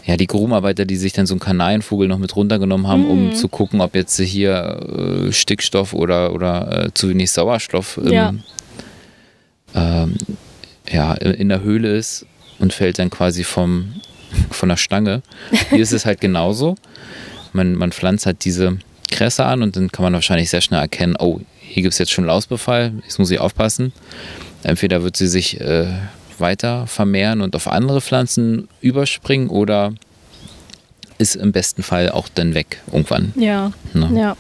ja, 0.05 0.17
die 0.17 0.27
Grubenarbeiter, 0.27 0.85
die 0.85 0.97
sich 0.97 1.13
dann 1.13 1.25
so 1.25 1.33
einen 1.33 1.39
Kanarienvogel 1.39 2.07
noch 2.07 2.19
mit 2.19 2.35
runtergenommen 2.35 2.87
haben, 2.87 3.05
um 3.09 3.33
zu 3.33 3.47
gucken, 3.47 3.81
ob 3.81 3.95
jetzt 3.95 4.19
hier 4.19 4.79
äh, 5.27 5.31
Stickstoff 5.31 5.93
oder, 5.93 6.33
oder 6.33 6.85
äh, 6.85 6.93
zu 6.93 7.09
wenig 7.09 7.31
Sauerstoff 7.31 7.97
im, 7.97 8.11
Ja. 8.13 8.33
ähm, 9.73 10.15
ja, 10.91 11.13
in 11.13 11.49
der 11.49 11.61
Höhle 11.61 11.95
ist 11.95 12.25
und 12.59 12.73
fällt 12.73 12.99
dann 12.99 13.09
quasi 13.09 13.43
vom, 13.43 13.94
von 14.51 14.69
der 14.69 14.77
Stange. 14.77 15.21
Hier 15.69 15.79
ist 15.79 15.94
es 15.94 16.06
halt 16.06 16.21
genauso. 16.21 16.75
Man, 17.53 17.75
man 17.75 17.91
pflanzt 17.91 18.25
halt 18.25 18.44
diese 18.45 18.77
Kresse 19.11 19.45
an 19.45 19.61
und 19.63 19.75
dann 19.75 19.91
kann 19.91 20.03
man 20.03 20.13
wahrscheinlich 20.13 20.49
sehr 20.49 20.61
schnell 20.61 20.79
erkennen, 20.81 21.15
oh, 21.19 21.39
hier 21.61 21.83
gibt 21.83 21.94
es 21.94 21.99
jetzt 21.99 22.11
schon 22.11 22.25
Lausbefall, 22.25 22.94
jetzt 23.03 23.19
muss 23.19 23.31
ich 23.31 23.39
aufpassen. 23.39 23.94
Entweder 24.63 25.03
wird 25.03 25.15
sie 25.17 25.27
sich 25.27 25.59
äh, 25.61 25.87
weiter 26.39 26.87
vermehren 26.87 27.41
und 27.41 27.56
auf 27.56 27.67
andere 27.67 28.01
Pflanzen 28.01 28.67
überspringen 28.81 29.49
oder 29.49 29.94
ist 31.17 31.35
im 31.35 31.51
besten 31.51 31.83
Fall 31.83 32.09
auch 32.11 32.29
dann 32.29 32.53
weg 32.53 32.81
irgendwann. 32.91 33.33
Ja, 33.35 33.71
Ne? 33.94 34.11
ja. 34.19 34.37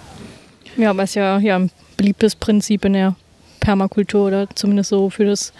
Ja, 0.77 0.91
aber 0.91 1.03
es 1.03 1.11
ist 1.11 1.15
ja, 1.15 1.39
ja 1.39 1.57
ein 1.57 1.71
beliebtes 1.97 2.35
Prinzip 2.35 2.85
in 2.85 2.93
der 2.93 3.15
Permakultur 3.59 4.27
oder 4.27 4.47
zumindest 4.53 4.89
so 4.91 5.09
für 5.09 5.25
das, 5.25 5.53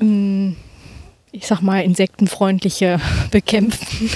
ich 0.00 1.46
sag 1.46 1.60
mal, 1.60 1.80
insektenfreundliche 1.84 3.00
Bekämpfen. 3.30 4.10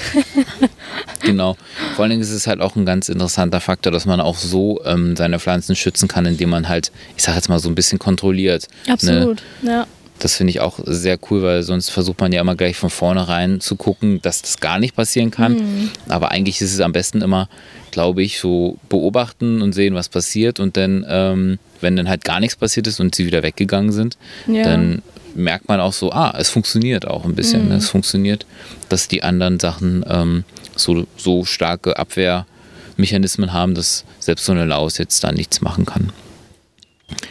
Genau. 1.22 1.56
Vor 1.94 2.02
allen 2.04 2.10
Dingen 2.10 2.22
ist 2.22 2.30
es 2.30 2.46
halt 2.46 2.60
auch 2.60 2.74
ein 2.76 2.86
ganz 2.86 3.08
interessanter 3.08 3.60
Faktor, 3.60 3.92
dass 3.92 4.06
man 4.06 4.20
auch 4.20 4.36
so 4.36 4.80
ähm, 4.84 5.16
seine 5.16 5.38
Pflanzen 5.38 5.76
schützen 5.76 6.08
kann, 6.08 6.26
indem 6.26 6.50
man 6.50 6.68
halt, 6.68 6.90
ich 7.16 7.22
sag 7.22 7.34
jetzt 7.34 7.48
mal 7.48 7.58
so 7.58 7.68
ein 7.68 7.74
bisschen 7.74 7.98
kontrolliert. 7.98 8.68
Ne? 8.86 8.92
Absolut, 8.92 9.42
ja. 9.62 9.86
Das 10.18 10.36
finde 10.36 10.50
ich 10.52 10.60
auch 10.60 10.78
sehr 10.84 11.18
cool, 11.30 11.42
weil 11.42 11.64
sonst 11.64 11.88
versucht 11.90 12.20
man 12.20 12.30
ja 12.30 12.40
immer 12.40 12.54
gleich 12.54 12.76
von 12.76 12.90
vornherein 12.90 13.60
zu 13.60 13.74
gucken, 13.74 14.22
dass 14.22 14.40
das 14.42 14.60
gar 14.60 14.78
nicht 14.78 14.94
passieren 14.94 15.32
kann. 15.32 15.54
Mhm. 15.54 15.90
Aber 16.08 16.30
eigentlich 16.30 16.60
ist 16.60 16.72
es 16.72 16.80
am 16.80 16.92
besten 16.92 17.22
immer, 17.22 17.48
glaube 17.90 18.22
ich, 18.22 18.38
so 18.38 18.78
beobachten 18.88 19.62
und 19.62 19.72
sehen, 19.72 19.94
was 19.94 20.08
passiert. 20.08 20.60
Und 20.60 20.76
dann, 20.76 21.04
ähm, 21.08 21.58
wenn 21.80 21.96
dann 21.96 22.08
halt 22.08 22.24
gar 22.24 22.38
nichts 22.38 22.54
passiert 22.54 22.86
ist 22.86 23.00
und 23.00 23.16
sie 23.16 23.26
wieder 23.26 23.42
weggegangen 23.42 23.90
sind, 23.90 24.16
Ja. 24.46 24.62
dann 24.62 25.02
merkt 25.34 25.68
man 25.68 25.80
auch 25.80 25.92
so, 25.92 26.12
ah, 26.12 26.34
es 26.38 26.50
funktioniert 26.50 27.06
auch 27.06 27.24
ein 27.24 27.34
bisschen. 27.34 27.68
Ne? 27.68 27.76
Es 27.76 27.88
funktioniert, 27.88 28.46
dass 28.88 29.08
die 29.08 29.22
anderen 29.22 29.58
Sachen 29.60 30.04
ähm, 30.08 30.44
so, 30.76 31.06
so 31.16 31.44
starke 31.44 31.98
Abwehrmechanismen 31.98 33.52
haben, 33.52 33.74
dass 33.74 34.04
selbst 34.18 34.44
so 34.44 34.52
eine 34.52 34.64
Laus 34.64 34.98
jetzt 34.98 35.22
da 35.24 35.32
nichts 35.32 35.60
machen 35.60 35.86
kann. 35.86 36.12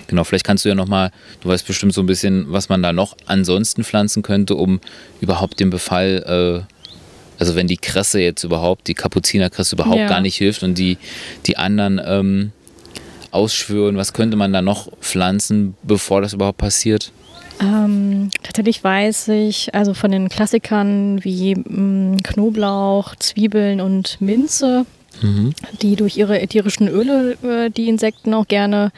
Genau, 0.08 0.24
vielleicht 0.24 0.46
kannst 0.46 0.66
du 0.66 0.70
ja 0.70 0.76
nochmal, 0.76 1.12
du 1.42 1.50
weißt 1.50 1.66
bestimmt 1.66 1.94
so 1.94 2.02
ein 2.02 2.06
bisschen, 2.06 2.52
was 2.52 2.70
man 2.70 2.84
da 2.84 2.94
noch 2.94 3.16
ansonsten 3.26 3.84
pflanzen 3.84 4.22
könnte, 4.24 4.56
um 4.56 4.80
überhaupt 5.22 5.60
den 5.60 5.70
Befall, 5.70 6.66
äh, 6.68 7.40
also 7.40 7.56
wenn 7.56 7.68
die 7.68 7.78
Kresse 7.78 8.20
jetzt 8.22 8.44
überhaupt, 8.44 8.88
die 8.88 8.94
Kapuzinerkresse 8.94 9.76
überhaupt 9.76 9.98
Ja. 9.98 10.08
gar 10.08 10.22
nicht 10.22 10.36
hilft 10.36 10.64
und 10.64 10.76
die, 10.76 10.98
die 11.48 11.58
anderen 11.58 12.00
ähm, 12.04 12.52
ausschwören, 13.32 13.98
was 13.98 14.14
könnte 14.14 14.38
man 14.38 14.54
da 14.54 14.62
noch 14.62 14.92
pflanzen, 15.00 15.76
bevor 15.84 16.22
das 16.22 16.34
überhaupt 16.34 16.60
passiert? 16.60 17.12
Ähm, 17.62 18.30
tatsächlich 18.44 18.84
weiß 18.84 19.28
ich, 19.30 19.74
also 19.76 19.94
von 19.94 20.12
den 20.12 20.30
Klassikern 20.30 21.24
wie 21.24 21.56
mh, 21.56 22.18
Knoblauch, 22.24 23.16
Zwiebeln 23.16 23.82
und 23.82 24.20
Minze, 24.20 24.86
Mhm. 25.22 25.54
die 25.82 25.96
durch 25.98 26.18
ihre 26.18 26.42
ätherischen 26.42 26.88
Öle 26.88 27.34
äh, 27.44 27.70
die 27.70 27.90
Insekten 27.90 28.34
auch 28.34 28.48
gerne 28.48 28.92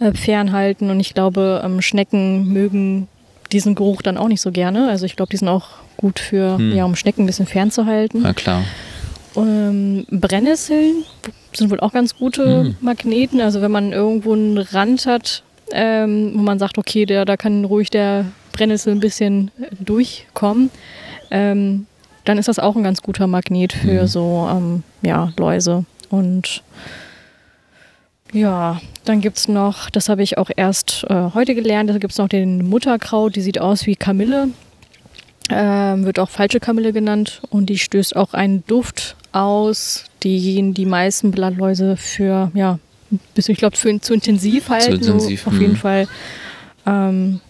äh, 0.00 0.12
fernhalten. 0.12 0.90
Und 0.90 0.98
ich 1.00 1.14
glaube, 1.14 1.62
ähm, 1.64 1.80
Schnecken 1.80 2.52
mögen 2.52 3.08
diesen 3.52 3.74
Geruch 3.74 4.02
dann 4.02 4.18
auch 4.18 4.28
nicht 4.28 4.40
so 4.40 4.50
gerne. 4.50 4.88
Also 4.88 5.06
ich 5.06 5.14
glaube, 5.16 5.30
die 5.30 5.36
sind 5.36 5.48
auch 5.48 5.68
gut 5.96 6.18
für, 6.18 6.58
Hm. 6.58 6.74
ja, 6.76 6.84
um 6.84 6.96
Schnecken 6.96 7.22
ein 7.22 7.26
bisschen 7.26 7.46
fernzuhalten. 7.46 8.22
Na 8.22 8.32
klar. 8.34 8.64
Ähm, 9.36 10.04
Brennnesseln 10.10 11.04
sind 11.54 11.70
wohl 11.70 11.80
auch 11.80 11.92
ganz 11.92 12.16
gute 12.16 12.64
Hm. 12.64 12.76
Magneten. 12.80 13.40
Also 13.40 13.62
wenn 13.62 13.70
man 13.70 13.92
irgendwo 13.92 14.32
einen 14.34 14.58
Rand 14.58 15.06
hat, 15.06 15.42
ähm, 15.72 16.32
wo 16.34 16.42
man 16.42 16.58
sagt, 16.58 16.78
okay, 16.78 17.06
der, 17.06 17.24
da 17.24 17.36
kann 17.36 17.64
ruhig 17.64 17.90
der 17.90 18.26
Brennnessel 18.52 18.92
ein 18.92 19.00
bisschen 19.00 19.50
durchkommen, 19.80 20.70
ähm, 21.30 21.86
dann 22.24 22.38
ist 22.38 22.48
das 22.48 22.58
auch 22.58 22.76
ein 22.76 22.84
ganz 22.84 23.02
guter 23.02 23.26
Magnet 23.26 23.72
für 23.72 24.02
Mhm. 24.02 24.06
so 24.06 24.48
ähm, 24.50 24.82
ja, 25.02 25.32
Läuse. 25.36 25.84
Und 26.10 26.62
ja, 28.32 28.80
dann 29.04 29.20
gibt 29.20 29.38
es 29.38 29.48
noch, 29.48 29.90
das 29.90 30.08
habe 30.08 30.22
ich 30.22 30.38
auch 30.38 30.50
erst 30.54 31.04
äh, 31.08 31.30
heute 31.34 31.54
gelernt, 31.54 31.90
da 31.90 31.98
gibt 31.98 32.12
es 32.12 32.18
noch 32.18 32.28
den 32.28 32.68
Mutterkraut, 32.68 33.36
die 33.36 33.40
sieht 33.42 33.60
aus 33.60 33.86
wie 33.86 33.96
Kamille. 33.96 34.48
Ähm, 35.50 36.04
wird 36.04 36.18
auch 36.18 36.30
falsche 36.30 36.60
Kamille 36.60 36.92
genannt 36.92 37.42
und 37.50 37.66
die 37.66 37.78
stößt 37.78 38.14
auch 38.16 38.32
einen 38.32 38.64
Duft 38.66 39.16
aus, 39.32 40.04
den 40.22 40.72
die 40.72 40.86
meisten 40.86 41.30
Blattläuse 41.30 41.96
für, 41.96 42.50
ja, 42.54 42.78
ein 43.12 43.20
bisschen, 43.34 43.52
ich 43.52 43.58
glaube, 43.58 43.76
für 43.76 44.00
zu 44.00 44.14
intensiv 44.14 44.68
halten. 44.68 44.94
intensiv, 44.94 45.46
auf 45.46 45.54
jeden 45.54 45.72
hm. 45.72 45.76
Fall. 45.76 46.08
Ähm, 46.86 47.40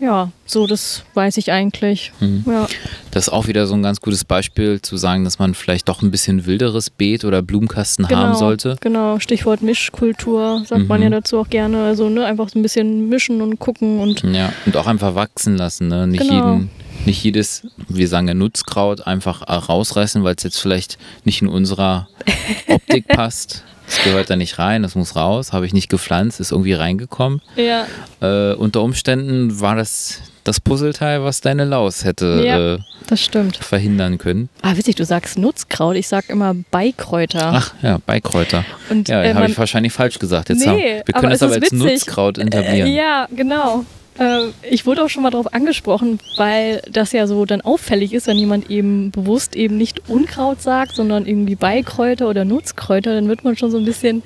ja, 0.00 0.30
so, 0.46 0.66
das 0.66 1.02
weiß 1.12 1.36
ich 1.36 1.52
eigentlich. 1.52 2.10
Hm. 2.20 2.44
Ja, 2.46 2.66
Das 3.10 3.24
ist 3.26 3.32
auch 3.34 3.48
wieder 3.48 3.66
so 3.66 3.74
ein 3.74 3.82
ganz 3.82 4.00
gutes 4.00 4.24
Beispiel 4.24 4.80
zu 4.80 4.96
sagen, 4.96 5.24
dass 5.24 5.38
man 5.38 5.54
vielleicht 5.54 5.90
doch 5.90 6.00
ein 6.00 6.10
bisschen 6.10 6.46
wilderes 6.46 6.88
Beet 6.88 7.24
oder 7.26 7.42
Blumenkasten 7.42 8.08
haben 8.08 8.34
sollte. 8.34 8.76
Genau, 8.80 9.18
Stichwort 9.20 9.60
Mischkultur, 9.60 10.62
sagt 10.66 10.88
man 10.88 11.00
Mhm. 11.00 11.04
ja 11.04 11.10
dazu 11.10 11.38
auch 11.38 11.50
gerne. 11.50 11.84
Also 11.84 12.08
ne, 12.08 12.24
einfach 12.24 12.48
so 12.48 12.58
ein 12.58 12.62
bisschen 12.62 13.10
mischen 13.10 13.42
und 13.42 13.58
gucken 13.58 14.00
und 14.00 14.22
Ja, 14.22 14.52
und 14.64 14.74
auch 14.78 14.86
einfach 14.86 15.14
wachsen 15.14 15.58
lassen. 15.58 15.88
Ne? 15.88 16.06
Nicht, 16.06 16.22
Genau. 16.26 16.52
jeden, 16.54 16.70
nicht 17.04 17.22
jedes, 17.22 17.66
wir 17.88 18.08
sagen 18.08 18.26
ja 18.26 18.32
Nutzkraut, 18.34 19.06
einfach 19.06 19.46
rausreißen, 19.68 20.24
weil 20.24 20.34
es 20.34 20.44
jetzt 20.44 20.58
vielleicht 20.58 20.96
nicht 21.24 21.42
in 21.42 21.48
unserer 21.48 22.08
Optik 22.68 23.06
passt. 23.06 23.64
Das 23.90 24.04
gehört 24.04 24.30
da 24.30 24.36
nicht 24.36 24.58
rein, 24.60 24.82
das 24.84 24.94
muss 24.94 25.16
raus. 25.16 25.52
Habe 25.52 25.66
ich 25.66 25.72
nicht 25.74 25.88
gepflanzt, 25.88 26.38
ist 26.40 26.52
irgendwie 26.52 26.74
reingekommen. 26.74 27.40
ja, 27.56 27.86
Äh, 28.20 28.54
unter 28.54 28.82
Umständen 28.82 29.60
war 29.60 29.74
das 29.76 30.20
das 30.44 30.58
Puzzleteil, 30.58 31.22
was 31.22 31.42
deine 31.42 31.64
Laus 31.64 32.04
hätte 32.04 32.42
Ja. 32.46 32.74
äh, 32.74 32.78
das 33.08 33.20
stimmt. 33.22 33.56
verhindern 33.58 34.16
können. 34.16 34.48
Ah, 34.62 34.74
witzig, 34.76 34.94
du 34.96 35.04
sagst 35.04 35.38
Nutzkraut, 35.38 35.96
ich 35.96 36.08
sag 36.08 36.30
immer 36.30 36.54
Beikräuter. 36.70 37.52
Ach 37.54 37.74
ja, 37.82 37.98
Beikräuter. 38.06 38.64
und, 38.88 39.08
Ja, 39.08 39.22
äh, 39.22 39.28
habe 39.30 39.40
man- 39.40 39.50
ich 39.50 39.58
wahrscheinlich 39.58 39.92
falsch 39.92 40.18
gesagt. 40.18 40.48
Jetzt 40.48 40.60
Nee, 40.60 40.66
haben, 40.66 40.78
wir 40.78 41.14
können 41.14 41.32
es 41.32 41.40
das 41.40 41.48
aber 41.52 41.54
als 41.56 41.72
witzig. 41.72 41.78
Nutzkraut 41.78 42.38
etablieren. 42.38 42.88
Äh, 42.88 42.96
ja, 42.96 43.28
genau. 43.34 43.84
Äh, 44.20 44.50
ich 44.62 44.86
wurde 44.86 45.02
auch 45.02 45.08
schon 45.08 45.22
mal 45.22 45.30
darauf 45.30 45.52
angesprochen, 45.52 46.20
weil 46.36 46.82
das 46.90 47.12
ja 47.12 47.26
so 47.26 47.44
dann 47.46 47.62
auffällig 47.62 48.12
ist, 48.12 48.26
wenn 48.26 48.36
jemand 48.36 48.70
eben 48.70 49.10
bewusst 49.10 49.56
eben 49.56 49.76
nicht 49.76 50.08
Unkraut 50.08 50.62
sagt, 50.62 50.94
sondern 50.94 51.26
irgendwie 51.26 51.56
Beikräuter 51.56 52.28
oder 52.28 52.44
Nutzkräuter, 52.44 53.14
dann 53.14 53.28
wird 53.28 53.42
man 53.42 53.56
schon 53.56 53.70
so 53.70 53.78
ein 53.78 53.84
bisschen, 53.84 54.22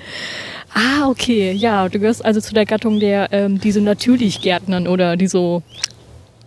ah, 0.73 1.07
okay, 1.07 1.53
ja, 1.53 1.87
du 1.87 1.99
gehörst 1.99 2.23
also 2.23 2.41
zu 2.41 2.53
der 2.53 2.65
Gattung 2.65 2.99
der, 2.99 3.29
ähm, 3.31 3.59
die 3.59 3.71
so 3.71 3.79
natürlich 3.79 4.41
Gärtnern 4.41 4.87
oder 4.87 5.15
die 5.15 5.27
so, 5.27 5.63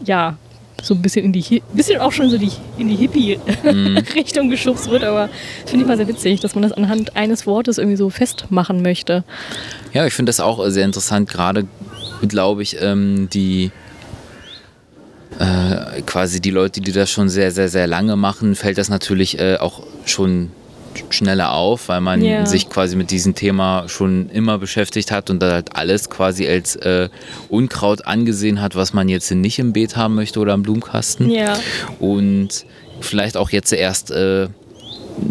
ja, 0.05 0.37
so 0.83 0.95
ein 0.95 1.03
bisschen 1.03 1.25
in 1.25 1.33
die, 1.33 1.63
bisschen 1.73 2.01
auch 2.01 2.13
schon 2.13 2.31
so 2.31 2.39
die, 2.39 2.53
in 2.77 2.89
die 2.89 2.95
Hippie-Richtung 2.95 4.49
geschubst 4.51 4.91
wird, 4.91 5.03
aber 5.03 5.29
das 5.63 5.71
finde 5.71 5.85
ich 5.85 5.89
mal 5.89 5.97
sehr 5.97 6.07
witzig, 6.07 6.41
dass 6.41 6.55
man 6.55 6.63
das 6.63 6.73
anhand 6.73 7.17
eines 7.17 7.47
Wortes 7.47 7.79
irgendwie 7.79 7.97
so 7.97 8.11
festmachen 8.11 8.83
möchte. 8.83 9.25
Ja, 9.93 10.07
ich 10.07 10.13
finde 10.13 10.31
das 10.31 10.39
auch 10.39 10.65
sehr 10.69 10.85
interessant, 10.85 11.29
gerade 11.29 11.67
glaube 12.27 12.63
ich, 12.63 12.77
ähm, 12.81 13.29
die 13.33 13.71
äh, 15.39 16.03
quasi 16.03 16.41
die 16.41 16.51
Leute, 16.51 16.81
die 16.81 16.93
das 16.93 17.11
schon 17.11 17.29
sehr, 17.29 17.51
sehr, 17.53 17.69
sehr 17.69 17.87
lange 17.87 18.17
machen, 18.17 18.55
fällt 18.55 18.79
das 18.79 18.89
natürlich 18.89 19.39
äh, 19.39 19.57
auch 19.59 19.83
schon 20.05 20.51
schneller 21.11 21.53
auf, 21.53 21.89
weil 21.89 22.01
man 22.01 22.23
Ja. 22.23 22.45
sich 22.47 22.69
quasi 22.69 22.97
mit 22.97 23.13
diesem 23.13 23.35
Thema 23.37 23.85
schon 23.89 24.31
immer 24.31 24.59
beschäftigt 24.59 25.13
hat 25.13 25.31
und 25.31 25.41
da 25.41 25.53
halt 25.53 25.77
alles 25.77 26.11
quasi 26.11 26.49
als 26.49 26.75
äh, 26.77 27.09
Unkraut 27.49 28.05
angesehen 28.07 28.61
hat, 28.61 28.75
was 28.75 28.93
man 28.93 29.09
jetzt 29.09 29.31
nicht 29.31 29.61
im 29.61 29.73
Beet 29.73 29.97
haben 29.97 30.17
möchte 30.17 30.41
oder 30.41 30.55
am 30.55 30.63
Blumenkasten. 30.63 31.31
Ja. 31.31 31.61
Und 32.01 32.65
vielleicht 33.01 33.37
auch 33.37 33.51
jetzt 33.51 33.73
erst 33.73 34.11
äh, 34.11 34.49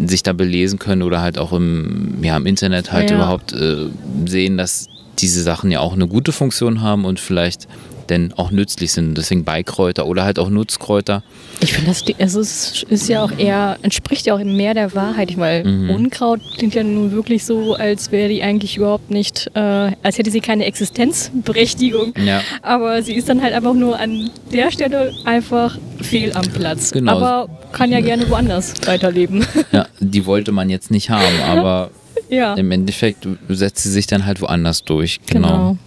sich 0.06 0.22
da 0.22 0.32
belesen 0.32 0.78
können 0.78 1.02
oder 1.02 1.20
halt 1.20 1.36
auch 1.36 1.52
im, 1.52 2.18
ja, 2.22 2.36
im 2.38 2.46
Internet 2.46 2.90
halt 2.90 3.10
Ja. 3.10 3.16
überhaupt 3.16 3.52
äh, 3.52 3.88
sehen, 4.24 4.56
dass 4.56 4.86
diese 5.18 5.42
Sachen 5.42 5.70
ja 5.70 5.80
auch 5.80 5.92
eine 5.92 6.06
gute 6.06 6.32
Funktion 6.32 6.80
haben 6.80 7.04
und 7.04 7.20
vielleicht 7.20 7.66
denn 8.08 8.32
auch 8.36 8.50
nützlich 8.50 8.92
sind. 8.92 9.16
Deswegen 9.16 9.44
Beikräuter 9.44 10.06
oder 10.06 10.24
halt 10.24 10.38
auch 10.38 10.48
Nutzkräuter. 10.48 11.22
Ich 11.60 11.72
finde, 11.74 11.90
das 11.90 12.04
also 12.18 12.40
es 12.40 12.82
ist 12.88 13.08
ja 13.08 13.22
auch 13.22 13.32
eher, 13.36 13.76
entspricht 13.82 14.26
ja 14.26 14.34
auch 14.34 14.42
mehr 14.42 14.74
der 14.74 14.94
Wahrheit, 14.94 15.36
weil 15.36 15.64
Mhm. 15.64 15.90
Unkraut 15.90 16.40
klingt 16.56 16.74
ja 16.74 16.82
nun 16.82 17.12
wirklich 17.12 17.44
so, 17.44 17.74
als 17.74 18.10
wäre 18.12 18.28
die 18.28 18.42
eigentlich 18.42 18.76
überhaupt 18.76 19.10
nicht, 19.10 19.50
äh, 19.54 19.60
als 20.02 20.18
hätte 20.18 20.30
sie 20.30 20.40
keine 20.40 20.64
Existenzberechtigung. 20.64 22.14
Ja. 22.24 22.40
Aber 22.62 23.02
sie 23.02 23.14
ist 23.14 23.28
dann 23.28 23.42
halt 23.42 23.52
einfach 23.54 23.74
nur 23.74 23.98
an 23.98 24.30
der 24.52 24.70
Stelle 24.70 25.12
einfach 25.24 25.76
fehl 26.00 26.32
am 26.32 26.46
Platz. 26.48 26.92
Genau. 26.92 27.12
Aber 27.12 27.48
kann 27.72 27.92
ja 27.92 28.00
gerne 28.00 28.28
woanders 28.30 28.74
weiterleben. 28.86 29.44
ja, 29.72 29.86
die 30.00 30.24
wollte 30.26 30.52
man 30.52 30.70
jetzt 30.70 30.90
nicht 30.90 31.10
haben, 31.10 31.40
aber 31.46 31.90
ja. 32.28 32.54
im 32.54 32.70
Endeffekt 32.70 33.26
setzt 33.48 33.82
sie 33.82 33.90
sich 33.90 34.06
dann 34.06 34.26
halt 34.26 34.40
woanders 34.40 34.84
durch. 34.84 35.20
Genau. 35.26 35.48
Genau. 35.48 35.78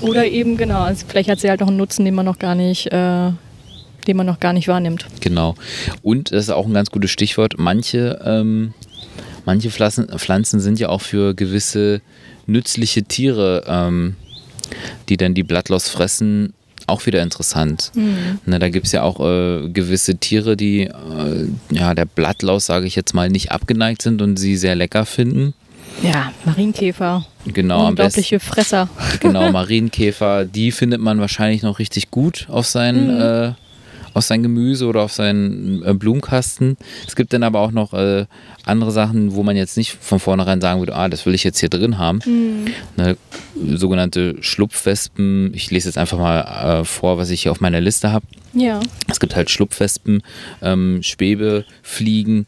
Oder 0.00 0.26
eben, 0.26 0.56
genau, 0.56 0.82
also 0.82 1.06
vielleicht 1.08 1.30
hat 1.30 1.40
sie 1.40 1.48
halt 1.48 1.62
auch 1.62 1.68
einen 1.68 1.76
Nutzen, 1.76 2.04
den 2.04 2.14
man 2.14 2.26
noch 2.26 2.38
gar 2.38 2.54
nicht, 2.54 2.86
äh, 2.92 3.30
den 4.06 4.16
man 4.16 4.26
noch 4.26 4.40
gar 4.40 4.52
nicht 4.52 4.68
wahrnimmt. 4.68 5.06
Genau. 5.20 5.54
Und 6.02 6.32
das 6.32 6.44
ist 6.44 6.50
auch 6.50 6.66
ein 6.66 6.74
ganz 6.74 6.90
gutes 6.90 7.10
Stichwort. 7.10 7.54
Manche, 7.56 8.20
ähm, 8.24 8.74
manche 9.46 9.70
Pflanzen, 9.70 10.08
Pflanzen 10.18 10.60
sind 10.60 10.78
ja 10.78 10.88
auch 10.88 11.00
für 11.00 11.34
gewisse 11.34 12.02
nützliche 12.46 13.04
Tiere, 13.04 13.64
ähm, 13.66 14.16
die 15.08 15.16
dann 15.16 15.34
die 15.34 15.42
Blattlaus 15.42 15.88
fressen, 15.88 16.52
auch 16.86 17.06
wieder 17.06 17.22
interessant. 17.22 17.92
Ne, 18.44 18.58
da 18.58 18.68
gibt 18.68 18.86
es 18.86 18.92
ja 18.92 19.02
auch 19.02 19.20
äh, 19.20 19.70
gewisse 19.70 20.16
Tiere, 20.16 20.56
die 20.56 20.82
äh, 20.82 21.48
ja, 21.70 21.94
der 21.94 22.04
Blattlaus, 22.04 22.66
sage 22.66 22.86
ich 22.86 22.94
jetzt 22.94 23.14
mal, 23.14 23.30
nicht 23.30 23.52
abgeneigt 23.52 24.02
sind 24.02 24.20
und 24.20 24.36
sie 24.36 24.56
sehr 24.56 24.74
lecker 24.74 25.06
finden. 25.06 25.54
Ja, 26.02 26.32
Marienkäfer. 26.44 27.24
Genau, 27.46 27.86
am 27.86 27.94
besten. 27.94 28.20
Unglaubliche 28.20 28.40
Fresser. 28.40 28.88
Genau, 29.20 29.50
Marienkäfer, 29.50 30.44
die 30.44 30.72
findet 30.72 31.00
man 31.00 31.20
wahrscheinlich 31.20 31.62
noch 31.62 31.78
richtig 31.78 32.10
gut 32.10 32.46
auf 32.50 32.66
sein, 32.66 33.08
äh, 33.10 33.52
auf 34.12 34.24
sein 34.24 34.42
Gemüse 34.42 34.86
oder 34.86 35.02
auf 35.02 35.12
seinen 35.12 35.82
äh, 35.82 35.94
Blumenkasten. 35.94 36.76
Es 37.06 37.16
gibt 37.16 37.32
dann 37.32 37.42
aber 37.42 37.60
auch 37.60 37.70
noch 37.70 37.94
äh, 37.94 38.26
andere 38.64 38.92
Sachen, 38.92 39.34
wo 39.34 39.42
man 39.42 39.56
jetzt 39.56 39.76
nicht 39.76 39.92
von 39.92 40.20
vornherein 40.20 40.60
sagen 40.60 40.80
würde, 40.80 40.94
ah, 40.94 41.08
das 41.08 41.26
will 41.26 41.34
ich 41.34 41.44
jetzt 41.44 41.58
hier 41.58 41.68
drin 41.68 41.98
haben. 41.98 42.20
Ne, 42.96 43.16
sogenannte 43.74 44.36
Schlupfwespen. 44.40 45.52
Ich 45.54 45.70
lese 45.70 45.88
jetzt 45.88 45.98
einfach 45.98 46.18
mal 46.18 46.80
äh, 46.80 46.84
vor, 46.84 47.18
was 47.18 47.30
ich 47.30 47.42
hier 47.42 47.52
auf 47.52 47.60
meiner 47.60 47.80
Liste 47.80 48.12
habe. 48.12 48.26
Ja. 48.52 48.80
Es 49.10 49.20
gibt 49.20 49.34
halt 49.36 49.50
Schlupfwespen, 49.50 50.22
ähm, 50.62 51.02
Schwebefliegen, 51.02 52.46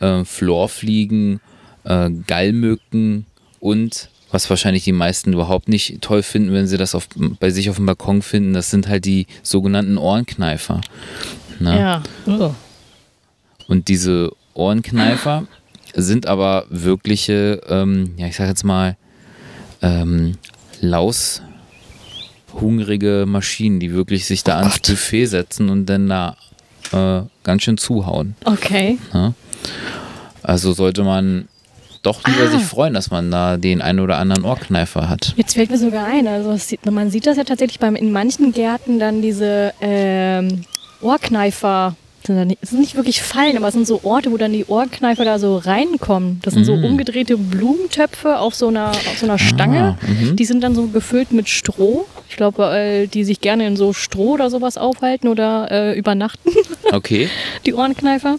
äh, 0.00 0.24
Florfliegen, 0.24 1.40
äh, 1.84 2.10
Gallmücken 2.26 3.26
und 3.60 4.08
was 4.30 4.48
wahrscheinlich 4.50 4.84
die 4.84 4.92
meisten 4.92 5.32
überhaupt 5.32 5.68
nicht 5.68 6.02
toll 6.02 6.24
finden, 6.24 6.52
wenn 6.52 6.66
sie 6.66 6.76
das 6.76 6.96
auf, 6.96 7.08
bei 7.38 7.50
sich 7.50 7.70
auf 7.70 7.76
dem 7.76 7.86
Balkon 7.86 8.20
finden, 8.20 8.52
das 8.52 8.68
sind 8.68 8.88
halt 8.88 9.04
die 9.04 9.28
sogenannten 9.44 9.96
Ohrenkneifer. 9.96 10.80
Ne? 11.60 11.78
Ja. 11.78 12.02
Oh. 12.26 12.52
Und 13.68 13.86
diese 13.86 14.32
Ohrenkneifer 14.54 15.46
sind 15.94 16.26
aber 16.26 16.66
wirkliche, 16.68 17.60
ähm, 17.68 18.14
ja, 18.16 18.26
ich 18.26 18.34
sag 18.34 18.48
jetzt 18.48 18.64
mal, 18.64 18.96
ähm, 19.82 20.36
laushungrige 20.80 23.26
Maschinen, 23.28 23.78
die 23.78 23.92
wirklich 23.92 24.26
sich 24.26 24.42
da 24.42 24.58
ans 24.58 24.80
Buffet 24.80 25.26
setzen 25.26 25.70
und 25.70 25.86
dann 25.86 26.08
da 26.08 26.36
äh, 26.92 27.22
ganz 27.44 27.62
schön 27.62 27.78
zuhauen. 27.78 28.34
Okay. 28.44 28.98
Ne? 29.12 29.34
Also 30.42 30.72
sollte 30.72 31.04
man 31.04 31.46
doch 32.04 32.22
lieber 32.26 32.44
Ah. 32.44 32.50
sich 32.50 32.62
freuen, 32.62 32.94
dass 32.94 33.10
man 33.10 33.30
da 33.30 33.56
den 33.56 33.82
einen 33.82 34.00
oder 34.00 34.18
anderen 34.18 34.44
Ohrkneifer 34.44 35.08
hat. 35.08 35.34
Jetzt 35.36 35.54
fällt 35.54 35.70
mir 35.70 35.78
sogar 35.78 36.06
ein, 36.06 36.26
also 36.28 36.56
sieht, 36.56 36.84
man 36.90 37.10
sieht 37.10 37.26
das 37.26 37.36
ja 37.36 37.44
tatsächlich 37.44 37.78
beim, 37.80 37.96
in 37.96 38.12
manchen 38.12 38.52
Gärten 38.52 38.98
dann 38.98 39.22
diese 39.22 39.72
ähm, 39.80 40.64
Ohrkneifer 41.02 41.96
sind 42.26 42.36
da 42.36 42.44
nicht, 42.46 42.58
es 42.62 42.70
sind 42.70 42.80
nicht 42.80 42.94
wirklich 42.96 43.20
Fallen, 43.20 43.58
aber 43.58 43.68
es 43.68 43.74
sind 43.74 43.86
so 43.86 44.00
Orte, 44.02 44.32
wo 44.32 44.38
dann 44.38 44.50
die 44.54 44.64
Ohrenkneifer 44.64 45.26
da 45.26 45.38
so 45.38 45.58
reinkommen. 45.58 46.40
Das 46.42 46.54
sind 46.54 46.64
so 46.64 46.74
Mhm. 46.74 46.84
umgedrehte 46.84 47.36
Blumentöpfe 47.36 48.38
auf 48.38 48.54
so 48.54 48.68
einer, 48.68 48.88
auf 48.92 49.18
so 49.18 49.26
einer 49.26 49.38
Stange. 49.38 49.98
mhm. 50.00 50.34
Die 50.34 50.44
sind 50.46 50.62
dann 50.64 50.74
so 50.74 50.86
gefüllt 50.86 51.32
mit 51.32 51.50
Stroh. 51.50 52.06
Ich 52.30 52.36
glaube, 52.36 52.56
weil 52.58 53.08
die 53.08 53.24
sich 53.24 53.42
gerne 53.42 53.66
in 53.66 53.76
so 53.76 53.92
Stroh 53.92 54.32
oder 54.32 54.48
sowas 54.48 54.78
aufhalten 54.78 55.28
oder 55.28 55.70
äh, 55.70 55.98
übernachten, 55.98 56.48
Okay, 56.92 57.28
die 57.66 57.74
Ohrenkneifer. 57.74 58.36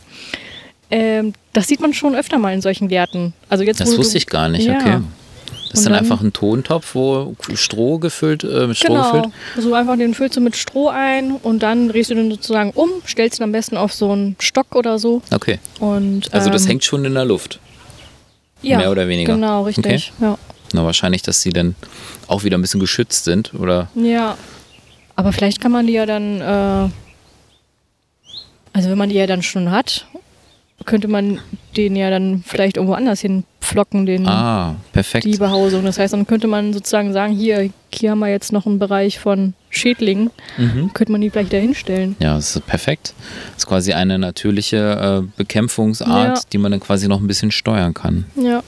Ähm, 0.92 1.34
das 1.54 1.68
sieht 1.68 1.80
man 1.80 1.94
schon 1.94 2.16
öfter 2.16 2.38
mal 2.38 2.54
in 2.54 2.62
solchen 2.62 2.88
Gärten. 2.88 3.34
Also 3.50 3.64
jetzt, 3.64 3.80
das 3.80 3.92
du- 3.92 3.98
wusste 3.98 4.18
ich 4.18 4.28
gar 4.28 4.50
nicht. 4.50 4.66
Ja. 4.68 4.76
Okay. 4.80 5.00
Das 5.72 5.80
ist 5.82 5.86
dann 5.88 5.94
dann- 5.94 6.04
einfach 6.04 6.22
ein 6.22 6.32
Tontopf, 6.32 6.96
wo 6.96 7.36
Stroh 7.56 7.98
gefüllt, 8.00 8.44
äh, 8.46 8.68
mit 8.68 8.78
Stroh 8.78 8.94
Genau, 8.94 9.12
gefüllt. 9.12 9.34
so 9.58 9.74
einfach 9.74 9.98
den 9.98 10.14
füllst 10.14 10.38
du 10.38 10.42
mit 10.42 10.56
Stroh 10.56 10.88
ein 10.90 11.32
und 11.36 11.64
dann 11.64 11.90
drehst 11.90 12.12
du 12.12 12.16
den 12.16 12.30
sozusagen 12.32 12.72
um, 12.72 12.90
stellst 13.06 13.40
ihn 13.40 13.44
am 13.44 13.52
besten 13.52 13.76
auf 13.76 13.92
so 13.94 14.12
einen 14.12 14.36
Stock 14.40 14.74
oder 14.76 15.00
so. 15.00 15.22
Okay. 15.34 15.60
Und, 15.80 16.34
Also 16.34 16.50
das 16.50 16.64
ähm, 16.64 16.68
hängt 16.70 16.84
schon 16.86 17.04
in 17.04 17.14
der 17.14 17.26
Luft. 17.26 17.60
ja, 18.62 18.78
mehr 18.78 18.92
oder 18.92 19.08
weniger. 19.10 19.34
Genau, 19.34 19.64
richtig. 19.64 20.14
Ja. 20.22 20.38
Na, 20.72 20.86
wahrscheinlich, 20.86 21.24
dass 21.24 21.42
sie 21.42 21.50
dann 21.52 21.76
auch 22.28 22.44
wieder 22.44 22.58
ein 22.58 22.62
bisschen 22.62 22.80
geschützt 22.80 23.24
sind, 23.26 23.54
oder? 23.56 23.90
ja. 23.96 24.38
Aber 25.18 25.32
vielleicht 25.32 25.62
kann 25.62 25.72
man 25.72 25.88
die 25.88 25.94
ja 25.94 26.06
dann, 26.06 26.42
äh, 26.42 26.90
also 28.74 28.90
wenn 28.90 28.98
man 28.98 29.08
die 29.10 29.16
ja 29.16 29.28
dann 29.28 29.42
schon 29.44 29.72
hat, 29.72 30.06
könnte 30.86 31.08
man 31.08 31.40
den 31.78 31.96
ja 31.96 32.10
dann 32.10 32.44
vielleicht 32.46 32.76
irgendwo 32.78 32.94
anders 32.96 33.22
hinpflocken, 33.22 34.06
den, 34.06 34.28
Ah, 34.28 34.76
perfekt. 34.92 35.26
die 35.26 35.38
Behausung. 35.38 35.84
Das 35.86 35.98
heißt, 35.98 36.14
dann 36.14 36.28
könnte 36.28 36.48
man 36.48 36.74
sozusagen 36.74 37.14
sagen, 37.14 37.34
hier, 37.34 37.70
hier 37.94 38.12
haben 38.12 38.20
wir 38.20 38.28
jetzt 38.30 38.52
noch 38.52 38.66
einen 38.66 38.78
Bereich 38.78 39.18
von 39.20 39.54
Schädlingen, 39.70 40.32
Mhm. 40.58 40.92
könnte 40.94 41.12
man 41.12 41.22
die 41.22 41.30
vielleicht 41.30 41.54
da 41.54 41.58
hinstellen. 41.58 42.16
Ja, 42.20 42.36
das 42.36 42.56
ist 42.56 42.66
perfekt. 42.68 43.14
Das 43.54 43.64
ist 43.64 43.68
quasi 43.68 43.94
eine 43.94 44.20
natürliche 44.20 45.24
äh, 45.24 45.28
Bekämpfungsart, 45.38 46.38
Ja. 46.38 46.44
die 46.52 46.58
man 46.58 46.72
dann 46.72 46.82
quasi 46.82 47.08
noch 47.08 47.20
ein 47.20 47.28
bisschen 47.28 47.52
steuern 47.52 47.94
kann. 47.94 48.26
Ja. 48.36 48.62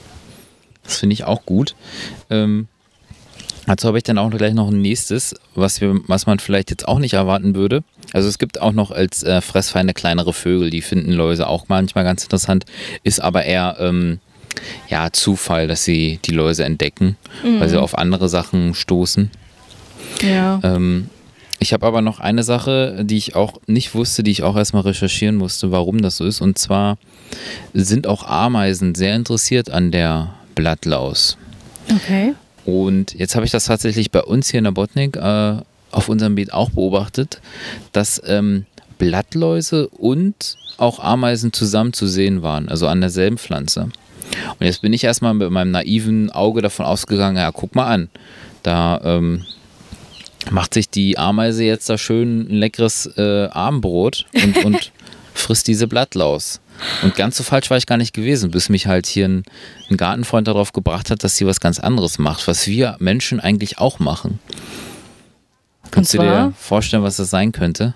Das 0.84 0.96
finde 0.98 1.12
ich 1.14 1.24
auch 1.24 1.44
gut. 1.44 1.74
Ähm, 2.30 2.66
dazu 3.66 3.88
habe 3.88 3.98
ich 3.98 4.04
dann 4.04 4.18
auch 4.18 4.30
gleich 4.30 4.54
noch 4.54 4.68
ein 4.68 4.80
nächstes, 4.80 5.34
was, 5.54 5.80
wir, 5.80 6.00
was 6.06 6.26
man 6.26 6.38
vielleicht 6.38 6.70
jetzt 6.70 6.86
auch 6.88 6.98
nicht 6.98 7.14
erwarten 7.14 7.54
würde. 7.54 7.82
Also 8.12 8.28
es 8.28 8.38
gibt 8.38 8.60
auch 8.60 8.72
noch 8.72 8.90
als 8.90 9.22
äh, 9.22 9.40
Fressfeinde 9.40 9.94
kleinere 9.94 10.32
Vögel, 10.32 10.70
die 10.70 10.82
finden 10.82 11.12
Läuse 11.12 11.46
auch 11.46 11.66
manchmal 11.68 12.04
ganz 12.04 12.22
interessant, 12.22 12.64
ist 13.04 13.20
aber 13.20 13.44
eher 13.44 13.76
ähm, 13.80 14.20
ja, 14.88 15.12
Zufall, 15.12 15.68
dass 15.68 15.84
sie 15.84 16.18
die 16.24 16.32
Läuse 16.32 16.64
entdecken, 16.64 17.16
weil 17.58 17.68
sie 17.68 17.80
auf 17.80 17.96
andere 17.96 18.28
Sachen 18.28 18.74
stoßen. 18.74 19.30
Ja. 20.22 20.60
Ähm, 20.62 21.10
ich 21.60 21.72
habe 21.72 21.86
aber 21.86 22.02
noch 22.02 22.20
eine 22.20 22.44
Sache, 22.44 23.04
die 23.04 23.16
ich 23.16 23.34
auch 23.34 23.60
nicht 23.66 23.94
wusste, 23.94 24.22
die 24.22 24.30
ich 24.30 24.42
auch 24.42 24.56
erstmal 24.56 24.82
recherchieren 24.82 25.36
musste, 25.36 25.72
warum 25.72 26.00
das 26.00 26.16
so 26.16 26.24
ist. 26.24 26.40
Und 26.40 26.58
zwar 26.58 26.98
sind 27.74 28.06
auch 28.06 28.24
Ameisen 28.26 28.94
sehr 28.94 29.16
interessiert 29.16 29.70
an 29.70 29.90
der 29.90 30.34
Blattlaus. 30.54 31.36
Okay. 31.92 32.34
Und 32.68 33.14
jetzt 33.14 33.34
habe 33.34 33.46
ich 33.46 33.50
das 33.50 33.64
tatsächlich 33.64 34.10
bei 34.10 34.22
uns 34.22 34.50
hier 34.50 34.58
in 34.58 34.64
der 34.64 34.72
Botnik 34.72 35.16
äh, 35.16 35.56
auf 35.90 36.10
unserem 36.10 36.34
Beet 36.34 36.52
auch 36.52 36.68
beobachtet, 36.68 37.40
dass 37.92 38.20
ähm, 38.26 38.66
Blattläuse 38.98 39.88
und 39.88 40.54
auch 40.76 41.00
Ameisen 41.00 41.54
zusammen 41.54 41.94
zu 41.94 42.06
sehen 42.06 42.42
waren, 42.42 42.68
also 42.68 42.86
an 42.86 43.00
derselben 43.00 43.38
Pflanze. 43.38 43.84
Und 43.84 44.66
jetzt 44.66 44.82
bin 44.82 44.92
ich 44.92 45.02
erstmal 45.02 45.32
mit 45.32 45.50
meinem 45.50 45.70
naiven 45.70 46.30
Auge 46.30 46.60
davon 46.60 46.84
ausgegangen, 46.84 47.38
ja, 47.38 47.50
guck 47.52 47.74
mal 47.74 47.86
an, 47.86 48.10
da 48.62 49.00
ähm, 49.02 49.46
macht 50.50 50.74
sich 50.74 50.90
die 50.90 51.16
Ameise 51.16 51.64
jetzt 51.64 51.88
da 51.88 51.96
schön 51.96 52.50
ein 52.50 52.54
leckeres 52.54 53.06
äh, 53.16 53.46
Abendbrot 53.46 54.26
und, 54.44 54.62
und 54.66 54.92
frisst 55.32 55.68
diese 55.68 55.88
Blattlaus. 55.88 56.60
Und 57.02 57.16
ganz 57.16 57.36
so 57.36 57.42
falsch 57.42 57.70
war 57.70 57.76
ich 57.76 57.86
gar 57.86 57.96
nicht 57.96 58.14
gewesen, 58.14 58.50
bis 58.50 58.68
mich 58.68 58.86
halt 58.86 59.06
hier 59.06 59.26
ein, 59.26 59.42
ein 59.90 59.96
Gartenfreund 59.96 60.46
darauf 60.46 60.72
gebracht 60.72 61.10
hat, 61.10 61.24
dass 61.24 61.36
sie 61.36 61.46
was 61.46 61.60
ganz 61.60 61.78
anderes 61.80 62.18
macht, 62.18 62.46
was 62.46 62.66
wir 62.66 62.96
Menschen 63.00 63.40
eigentlich 63.40 63.78
auch 63.78 63.98
machen. 63.98 64.38
Kannst 65.90 66.14
du 66.14 66.18
dir 66.18 66.52
vorstellen, 66.58 67.02
was 67.02 67.16
das 67.16 67.30
sein 67.30 67.52
könnte? 67.52 67.94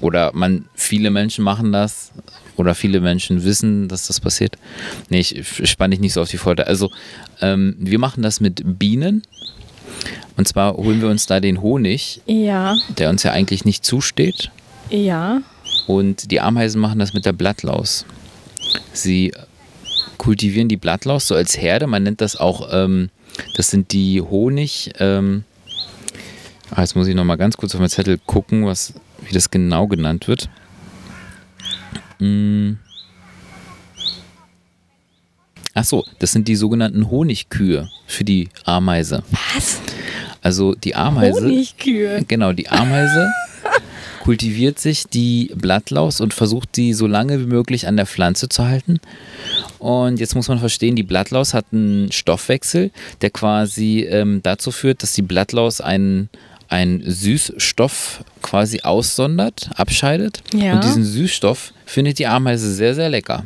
Oder 0.00 0.32
man, 0.34 0.66
viele 0.74 1.10
Menschen 1.10 1.44
machen 1.44 1.72
das 1.72 2.10
oder 2.56 2.74
viele 2.74 3.00
Menschen 3.00 3.44
wissen, 3.44 3.88
dass 3.88 4.08
das 4.08 4.20
passiert. 4.20 4.56
Nee, 5.08 5.20
ich, 5.20 5.36
ich 5.60 5.70
spann 5.70 5.90
dich 5.90 6.00
nicht 6.00 6.12
so 6.12 6.22
auf 6.22 6.28
die 6.30 6.38
Folter. 6.38 6.66
Also, 6.66 6.90
ähm, 7.40 7.76
wir 7.78 7.98
machen 7.98 8.22
das 8.22 8.40
mit 8.40 8.78
Bienen. 8.78 9.22
Und 10.36 10.48
zwar 10.48 10.76
holen 10.76 11.00
wir 11.00 11.08
uns 11.08 11.26
da 11.26 11.40
den 11.40 11.60
Honig, 11.62 12.20
Ja. 12.26 12.76
der 12.98 13.10
uns 13.10 13.22
ja 13.22 13.32
eigentlich 13.32 13.64
nicht 13.64 13.84
zusteht. 13.84 14.50
Ja. 14.90 15.40
Und 15.86 16.30
die 16.30 16.40
Ameisen 16.40 16.80
machen 16.80 16.98
das 16.98 17.12
mit 17.12 17.26
der 17.26 17.32
Blattlaus. 17.32 18.04
Sie 18.92 19.32
kultivieren 20.18 20.68
die 20.68 20.76
Blattlaus 20.76 21.26
so 21.26 21.34
als 21.34 21.58
Herde. 21.58 21.86
Man 21.86 22.04
nennt 22.04 22.20
das 22.20 22.36
auch, 22.36 22.68
ähm, 22.72 23.10
das 23.56 23.70
sind 23.70 23.92
die 23.92 24.20
Honig. 24.20 24.92
Ähm, 24.98 25.44
ah, 26.70 26.80
jetzt 26.80 26.94
muss 26.94 27.08
ich 27.08 27.14
noch 27.14 27.24
mal 27.24 27.36
ganz 27.36 27.56
kurz 27.56 27.74
auf 27.74 27.80
meinen 27.80 27.90
Zettel 27.90 28.18
gucken, 28.24 28.64
was, 28.64 28.94
wie 29.26 29.32
das 29.32 29.50
genau 29.50 29.86
genannt 29.86 30.28
wird. 30.28 30.48
Mm. 32.20 32.74
Ach 35.74 35.84
so, 35.84 36.04
das 36.18 36.32
sind 36.32 36.48
die 36.48 36.56
sogenannten 36.56 37.10
Honigkühe 37.10 37.88
für 38.06 38.24
die 38.24 38.50
Ameise. 38.64 39.22
Was? 39.54 39.80
Also 40.42 40.74
die 40.74 40.94
Ameise. 40.94 41.40
Honigkühe. 41.40 42.24
Genau, 42.28 42.52
die 42.52 42.68
Ameise 42.68 43.32
kultiviert 44.22 44.78
sich 44.78 45.08
die 45.08 45.50
Blattlaus 45.56 46.20
und 46.20 46.32
versucht 46.32 46.76
die 46.76 46.94
so 46.94 47.08
lange 47.08 47.40
wie 47.40 47.46
möglich 47.46 47.88
an 47.88 47.96
der 47.96 48.06
Pflanze 48.06 48.48
zu 48.48 48.64
halten. 48.64 49.00
Und 49.80 50.20
jetzt 50.20 50.36
muss 50.36 50.46
man 50.46 50.60
verstehen, 50.60 50.94
die 50.94 51.02
Blattlaus 51.02 51.54
hat 51.54 51.66
einen 51.72 52.12
Stoffwechsel, 52.12 52.92
der 53.20 53.30
quasi 53.30 54.06
ähm, 54.08 54.40
dazu 54.40 54.70
führt, 54.70 55.02
dass 55.02 55.12
die 55.14 55.22
Blattlaus 55.22 55.80
einen, 55.80 56.28
einen 56.68 57.02
Süßstoff 57.04 58.22
quasi 58.42 58.82
aussondert, 58.82 59.70
abscheidet. 59.74 60.44
Ja. 60.54 60.74
Und 60.74 60.84
diesen 60.84 61.04
Süßstoff 61.04 61.72
findet 61.84 62.20
die 62.20 62.28
Ameise 62.28 62.72
sehr, 62.72 62.94
sehr 62.94 63.08
lecker. 63.08 63.42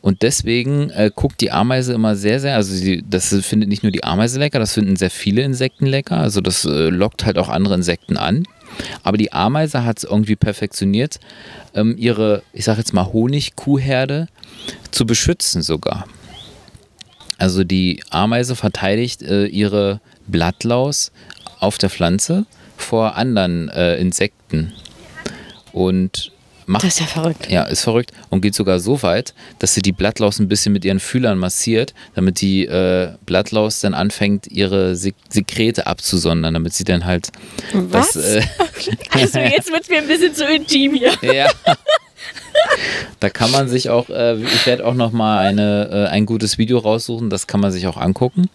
Und 0.00 0.22
deswegen 0.22 0.90
äh, 0.90 1.10
guckt 1.12 1.40
die 1.40 1.50
Ameise 1.50 1.92
immer 1.92 2.14
sehr, 2.14 2.38
sehr, 2.38 2.54
also 2.54 2.72
sie, 2.72 3.02
das 3.04 3.34
findet 3.44 3.68
nicht 3.68 3.82
nur 3.82 3.90
die 3.90 4.04
Ameise 4.04 4.38
lecker, 4.38 4.60
das 4.60 4.74
finden 4.74 4.94
sehr 4.94 5.10
viele 5.10 5.42
Insekten 5.42 5.86
lecker. 5.86 6.18
Also 6.18 6.40
das 6.40 6.64
äh, 6.64 6.90
lockt 6.90 7.26
halt 7.26 7.36
auch 7.38 7.48
andere 7.48 7.74
Insekten 7.74 8.16
an. 8.16 8.44
Aber 9.02 9.16
die 9.16 9.32
Ameise 9.32 9.84
hat 9.84 9.98
es 9.98 10.04
irgendwie 10.04 10.36
perfektioniert, 10.36 11.20
ähm, 11.74 11.96
ihre, 11.98 12.42
ich 12.52 12.64
sag 12.64 12.78
jetzt 12.78 12.92
mal, 12.92 13.12
Honigkuhherde 13.12 14.28
zu 14.90 15.06
beschützen 15.06 15.62
sogar. 15.62 16.06
Also 17.38 17.64
die 17.64 18.02
Ameise 18.10 18.56
verteidigt 18.56 19.22
äh, 19.22 19.46
ihre 19.46 20.00
Blattlaus 20.26 21.12
auf 21.60 21.78
der 21.78 21.90
Pflanze 21.90 22.46
vor 22.76 23.16
anderen 23.16 23.68
äh, 23.68 23.96
Insekten. 23.96 24.72
Und 25.72 26.32
macht 26.66 26.84
Das 26.84 26.94
ist 26.94 27.00
ja 27.00 27.06
verrückt. 27.06 27.50
ja, 27.50 27.62
ist 27.64 27.82
verrückt 27.82 28.12
und 28.30 28.40
geht 28.40 28.54
sogar 28.54 28.78
so 28.80 29.02
weit, 29.02 29.34
dass 29.58 29.74
sie 29.74 29.82
die 29.82 29.92
Blattlaus 29.92 30.38
ein 30.38 30.48
bisschen 30.48 30.72
mit 30.72 30.84
ihren 30.84 31.00
Fühlern 31.00 31.38
massiert, 31.38 31.94
damit 32.14 32.40
die 32.40 32.66
äh, 32.66 33.10
Blattlaus 33.24 33.80
dann 33.80 33.94
anfängt, 33.94 34.46
ihre 34.48 34.96
Sek 34.96 35.14
Sekrete 35.28 35.86
abzusondern, 35.86 36.54
damit 36.54 36.74
sie 36.74 36.84
dann 36.84 37.04
halt 37.04 37.30
Was? 37.72 38.12
das. 38.12 38.24
Äh, 38.26 38.42
Also 39.10 39.38
jetzt 39.38 39.72
wird 39.72 39.88
mir 39.88 39.98
ein 39.98 40.06
bisschen 40.08 40.34
zu 40.34 40.44
intim 40.44 40.94
hier. 40.94 41.12
ja. 41.34 41.48
Da 43.20 43.30
kann 43.30 43.50
man 43.50 43.68
sich 43.68 43.90
auch, 43.90 44.08
äh, 44.10 44.36
ich 44.36 44.66
werde 44.66 44.84
auch 44.86 44.94
noch 44.94 45.12
mal 45.12 45.38
eine, 45.38 45.88
äh, 45.90 46.10
ein 46.10 46.26
gutes 46.26 46.58
Video 46.58 46.78
raussuchen, 46.78 47.30
das 47.30 47.46
kann 47.46 47.60
man 47.60 47.70
sich 47.72 47.86
auch 47.86 47.96
angucken. 47.96 48.48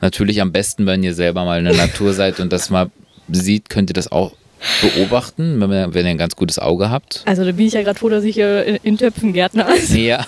Natürlich 0.00 0.40
am 0.40 0.52
besten, 0.52 0.86
wenn 0.86 1.02
ihr 1.02 1.14
selber 1.14 1.44
mal 1.44 1.58
in 1.58 1.64
der 1.64 1.74
Natur 1.74 2.12
seid 2.14 2.40
und 2.40 2.52
das 2.52 2.70
mal 2.70 2.90
sieht, 3.30 3.68
könnt 3.68 3.90
ihr 3.90 3.94
das 3.94 4.10
auch 4.12 4.32
beobachten, 4.80 5.60
wenn 5.60 5.70
ihr, 5.72 5.94
wenn 5.94 6.04
ihr 6.06 6.10
ein 6.12 6.18
ganz 6.18 6.36
gutes 6.36 6.58
Auge 6.58 6.90
habt. 6.90 7.22
Also 7.26 7.44
da 7.44 7.52
bin 7.52 7.66
ich 7.66 7.72
ja 7.74 7.82
gerade 7.82 7.98
froh, 7.98 8.08
dass 8.08 8.24
ich 8.24 8.38
äh, 8.38 8.76
in, 8.82 8.96
Töpfen 8.98 9.32
Gärtner 9.32 9.72
ist. 9.74 9.90
Ja, 9.94 10.24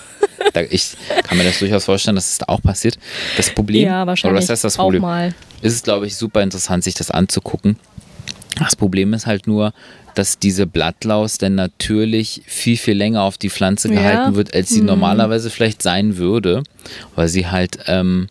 da, 0.53 0.61
ich 0.61 0.95
kann 1.23 1.37
mir 1.37 1.43
das 1.43 1.59
durchaus 1.59 1.85
vorstellen, 1.85 2.15
dass 2.15 2.31
es 2.31 2.37
da 2.39 2.45
auch 2.49 2.61
passiert. 2.61 2.97
Das 3.37 3.49
Problem, 3.49 3.85
Ja, 3.87 4.05
wahrscheinlich 4.07 4.33
oder 4.37 4.43
was 4.43 4.49
heißt 4.49 4.63
das 4.63 4.77
auch 4.79 4.83
Problem? 4.83 5.01
mal. 5.01 5.33
Ist 5.61 5.73
es, 5.73 5.83
glaube 5.83 6.05
ich, 6.07 6.15
super 6.15 6.41
interessant, 6.43 6.83
sich 6.83 6.93
das 6.93 7.09
anzugucken. 7.11 7.77
Das 8.59 8.75
Problem 8.75 9.13
ist 9.13 9.25
halt 9.25 9.47
nur, 9.47 9.73
dass 10.13 10.39
diese 10.39 10.65
Blattlaus 10.65 11.37
dann 11.37 11.55
natürlich 11.55 12.41
viel, 12.45 12.77
viel 12.77 12.95
länger 12.95 13.23
auf 13.23 13.37
die 13.37 13.49
Pflanze 13.49 13.89
Ja. 13.89 13.95
gehalten 13.95 14.35
wird, 14.35 14.53
als 14.53 14.69
sie 14.69 14.79
Mhm. 14.81 14.87
normalerweise 14.87 15.49
vielleicht 15.49 15.81
sein 15.81 16.17
würde, 16.17 16.63
weil 17.15 17.27
sie 17.27 17.47
halt 17.47 17.79
ähm, 17.87 18.27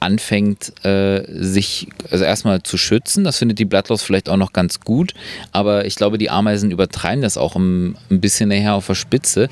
anfängt, 0.00 0.72
äh, 0.84 1.22
sich 1.28 1.88
also 2.10 2.24
erstmal 2.24 2.62
zu 2.62 2.76
schützen. 2.76 3.24
Das 3.24 3.38
findet 3.38 3.58
die 3.58 3.64
Blattlaus 3.64 4.02
vielleicht 4.02 4.28
auch 4.28 4.36
noch 4.36 4.52
ganz 4.52 4.80
gut, 4.80 5.14
aber 5.52 5.84
ich 5.84 5.94
glaube, 5.94 6.18
die 6.18 6.30
Ameisen 6.30 6.70
übertreiben 6.70 7.22
das 7.22 7.36
auch 7.36 7.54
ein, 7.54 7.96
ein 8.10 8.20
bisschen 8.20 8.48
nachher 8.48 8.74
auf 8.74 8.86
der 8.86 8.94
Spitze, 8.94 9.48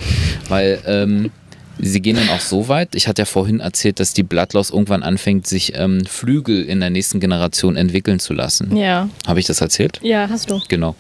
weil 0.48 0.80
ähm, 0.87 1.30
sie 1.78 2.00
gehen 2.00 2.16
dann 2.16 2.28
auch 2.30 2.40
so 2.40 2.68
weit. 2.68 2.94
Ich 2.94 3.08
hatte 3.08 3.22
ja 3.22 3.26
vorhin 3.26 3.61
erzählt, 3.61 4.00
dass 4.00 4.12
die 4.12 4.22
Blattlaus 4.22 4.70
irgendwann 4.70 5.02
anfängt, 5.02 5.46
sich 5.46 5.72
ähm, 5.76 6.04
Flügel 6.06 6.64
in 6.64 6.80
der 6.80 6.90
nächsten 6.90 7.20
Generation 7.20 7.76
entwickeln 7.76 8.18
zu 8.18 8.34
lassen. 8.34 8.76
Ja. 8.76 9.08
Habe 9.26 9.40
ich 9.40 9.46
das 9.46 9.61
erzählt? 9.61 10.00
Ja, 10.02 10.28
hast 10.28 10.50
du. 10.50 10.61
Genau. 10.68 10.96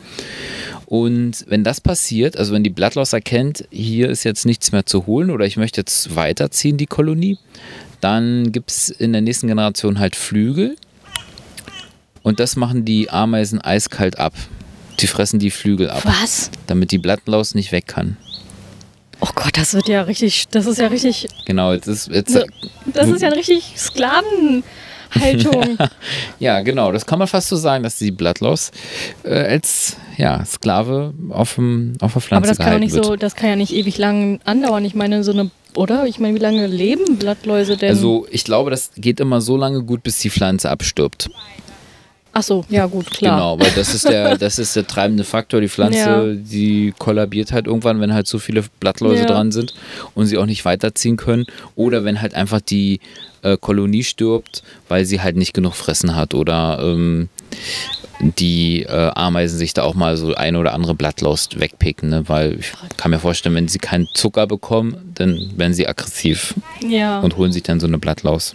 Und 0.86 1.44
wenn 1.48 1.64
das 1.64 1.80
passiert, 1.80 2.36
also 2.38 2.54
wenn 2.54 2.64
die 2.64 2.70
Blattlaus 2.70 3.12
erkennt, 3.12 3.64
hier 3.70 4.08
ist 4.08 4.24
jetzt 4.24 4.46
nichts 4.46 4.72
mehr 4.72 4.86
zu 4.86 5.06
holen 5.06 5.30
oder 5.30 5.44
ich 5.44 5.58
möchte 5.58 5.80
jetzt 5.80 6.16
weiterziehen, 6.16 6.78
die 6.78 6.86
Kolonie, 6.86 7.38
dann 8.00 8.52
gibt 8.52 8.70
es 8.70 8.88
in 8.90 9.12
der 9.12 9.22
nächsten 9.22 9.48
Generation 9.48 9.98
halt 9.98 10.16
Flügel. 10.16 10.76
Und 12.22 12.40
das 12.40 12.56
machen 12.56 12.84
die 12.84 13.10
Ameisen 13.10 13.60
eiskalt 13.60 14.18
ab. 14.18 14.34
Die 15.00 15.06
fressen 15.06 15.38
die 15.38 15.50
Flügel 15.50 15.90
ab, 15.90 16.02
Was? 16.04 16.50
damit 16.66 16.90
die 16.90 16.98
Blattlaus 16.98 17.54
nicht 17.54 17.72
weg 17.72 17.86
kann. 17.86 18.16
Oh 19.20 19.28
Gott, 19.34 19.56
das 19.56 19.74
wird 19.74 19.88
ja 19.88 20.02
richtig, 20.02 20.48
das 20.48 20.66
ist 20.66 20.78
ja 20.78 20.88
richtig, 20.88 21.26
Genau, 21.44 21.72
jetzt 21.72 21.88
ist 21.88 22.08
jetzt, 22.08 22.32
So. 22.32 22.42
das 22.86 23.08
ist 23.08 23.22
ja 23.22 23.30
richtig 23.30 23.72
Sklavenhaltung. 23.76 25.78
ja 26.38 26.60
genau, 26.60 26.92
das 26.92 27.04
kann 27.06 27.18
man 27.18 27.26
fast 27.26 27.48
so 27.48 27.56
sagen, 27.56 27.82
dass 27.82 27.98
die 27.98 28.12
Blattlaus 28.12 28.70
äh, 29.24 29.34
als 29.34 29.96
ja, 30.16 30.44
Sklave 30.44 31.14
auf, 31.30 31.56
dem, 31.56 31.94
auf 32.00 32.12
der 32.12 32.22
Pflanze 32.22 32.50
Aber 32.50 32.56
das 32.56 32.64
kann 32.64 32.80
nicht 32.80 32.94
wird. 32.94 33.04
so, 33.04 33.16
das 33.16 33.34
kann 33.34 33.48
ja 33.50 33.56
nicht 33.56 33.72
ewig 33.72 33.98
lang 33.98 34.40
andauern. 34.44 34.84
Ich 34.84 34.94
meine, 34.94 35.24
so 35.24 35.32
eine, 35.32 35.50
oder? 35.74 36.06
Ich 36.06 36.18
meine, 36.18 36.34
wie 36.34 36.38
lange 36.42 36.66
leben 36.66 37.16
Blattläuse 37.18 37.76
denn? 37.76 37.90
Also 37.90 38.26
ich 38.30 38.44
glaube, 38.44 38.70
das 38.70 38.90
geht 38.96 39.20
immer 39.20 39.40
so 39.40 39.56
lange 39.56 39.82
gut, 39.82 40.02
bis 40.02 40.18
die 40.18 40.30
Pflanze 40.30 40.70
abstirbt. 40.70 41.30
Ach 42.32 42.42
so, 42.42 42.64
ja 42.68 42.86
gut, 42.86 43.10
klar. 43.10 43.36
Genau, 43.36 43.58
weil 43.58 43.70
das 43.74 43.94
ist 43.94 44.08
der, 44.08 44.36
das 44.38 44.58
ist 44.58 44.76
der 44.76 44.86
treibende 44.86 45.24
Faktor. 45.24 45.60
Die 45.60 45.68
Pflanze, 45.68 45.98
Ja. 45.98 46.24
die 46.34 46.94
kollabiert 46.98 47.52
halt 47.52 47.66
irgendwann, 47.66 48.00
wenn 48.00 48.12
halt 48.12 48.26
so 48.28 48.38
viele 48.38 48.62
Blattläuse 48.80 49.22
Ja. 49.22 49.26
dran 49.26 49.50
sind 49.50 49.74
und 50.14 50.26
sie 50.26 50.38
auch 50.38 50.46
nicht 50.46 50.64
weiterziehen 50.64 51.16
können. 51.16 51.46
Oder 51.74 52.04
wenn 52.04 52.20
halt 52.20 52.34
einfach 52.34 52.60
die 52.60 53.00
äh, 53.42 53.56
Kolonie 53.56 54.04
stirbt, 54.04 54.62
weil 54.88 55.04
sie 55.04 55.20
halt 55.20 55.36
nicht 55.36 55.54
genug 55.54 55.74
fressen 55.74 56.14
hat 56.14 56.34
oder 56.34 56.78
ähm, 56.82 57.28
die 58.20 58.82
äh, 58.82 59.10
Ameisen 59.14 59.58
sich 59.58 59.74
da 59.74 59.82
auch 59.82 59.94
mal 59.94 60.16
so 60.16 60.34
ein 60.34 60.56
oder 60.56 60.74
andere 60.74 60.94
Blattlaus 60.94 61.48
wegpicken, 61.54 62.08
ne? 62.08 62.28
weil 62.28 62.58
ich 62.58 62.72
kann 62.96 63.10
mir 63.10 63.18
vorstellen, 63.18 63.54
wenn 63.54 63.68
sie 63.68 63.78
keinen 63.78 64.08
Zucker 64.12 64.46
bekommen, 64.46 65.12
dann 65.14 65.52
werden 65.56 65.74
sie 65.74 65.88
aggressiv 65.88 66.54
Ja, 66.86 67.20
und 67.20 67.36
holen 67.36 67.52
sich 67.52 67.62
dann 67.62 67.80
so 67.80 67.86
eine 67.86 67.98
Blattlaus. 67.98 68.54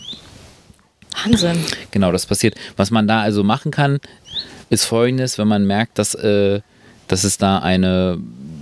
Wahnsinn. 1.24 1.58
Genau, 1.92 2.12
das 2.12 2.26
passiert. 2.26 2.56
Was 2.76 2.92
man 2.92 3.08
da 3.08 3.22
also 3.22 3.44
machen 3.44 3.72
kann, 3.72 4.00
ist 4.70 4.86
folgendes, 4.86 5.38
wenn 5.38 5.48
man 5.48 5.66
merkt, 5.66 6.00
dass, 6.00 6.16
äh, 6.16 6.62
dass 7.08 7.24
es 7.24 7.38
da 7.38 7.60
eine 7.60 8.18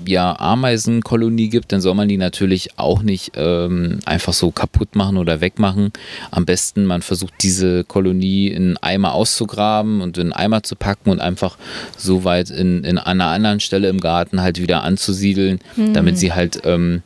ja, 0.05 0.37
Ameisenkolonie 0.39 1.49
gibt, 1.49 1.71
dann 1.71 1.81
soll 1.81 1.93
man 1.95 2.07
die 2.07 2.17
natürlich 2.17 2.77
auch 2.77 3.01
nicht 3.03 3.31
ähm, 3.35 3.99
einfach 4.05 4.33
so 4.33 4.51
kaputt 4.51 4.95
machen 4.95 5.17
oder 5.17 5.41
wegmachen. 5.41 5.91
Am 6.31 6.45
besten, 6.45 6.85
man 6.85 7.01
versucht 7.01 7.33
diese 7.41 7.83
Kolonie 7.83 8.47
in 8.47 8.77
Eimer 8.77 9.13
auszugraben 9.13 10.01
und 10.01 10.17
in 10.17 10.33
Eimer 10.33 10.63
zu 10.63 10.75
packen 10.75 11.09
und 11.09 11.19
einfach 11.21 11.57
so 11.97 12.23
weit 12.23 12.49
in, 12.49 12.83
in 12.83 12.97
einer 12.97 13.27
anderen 13.27 13.59
Stelle 13.59 13.89
im 13.89 13.99
Garten 13.99 14.41
halt 14.41 14.61
wieder 14.61 14.83
anzusiedeln, 14.83 15.59
damit 15.93 16.17
sie 16.17 16.33
halt 16.33 16.61
ähm, 16.65 17.01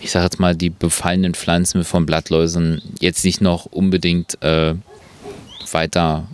ich 0.00 0.10
sage 0.10 0.24
jetzt 0.26 0.38
mal, 0.38 0.54
die 0.54 0.70
befallenen 0.70 1.34
Pflanzen 1.34 1.82
von 1.82 2.06
Blattläusen 2.06 2.80
jetzt 3.00 3.24
nicht 3.24 3.40
noch 3.40 3.64
unbedingt 3.66 4.40
äh, 4.42 4.74
weiter 5.72 6.28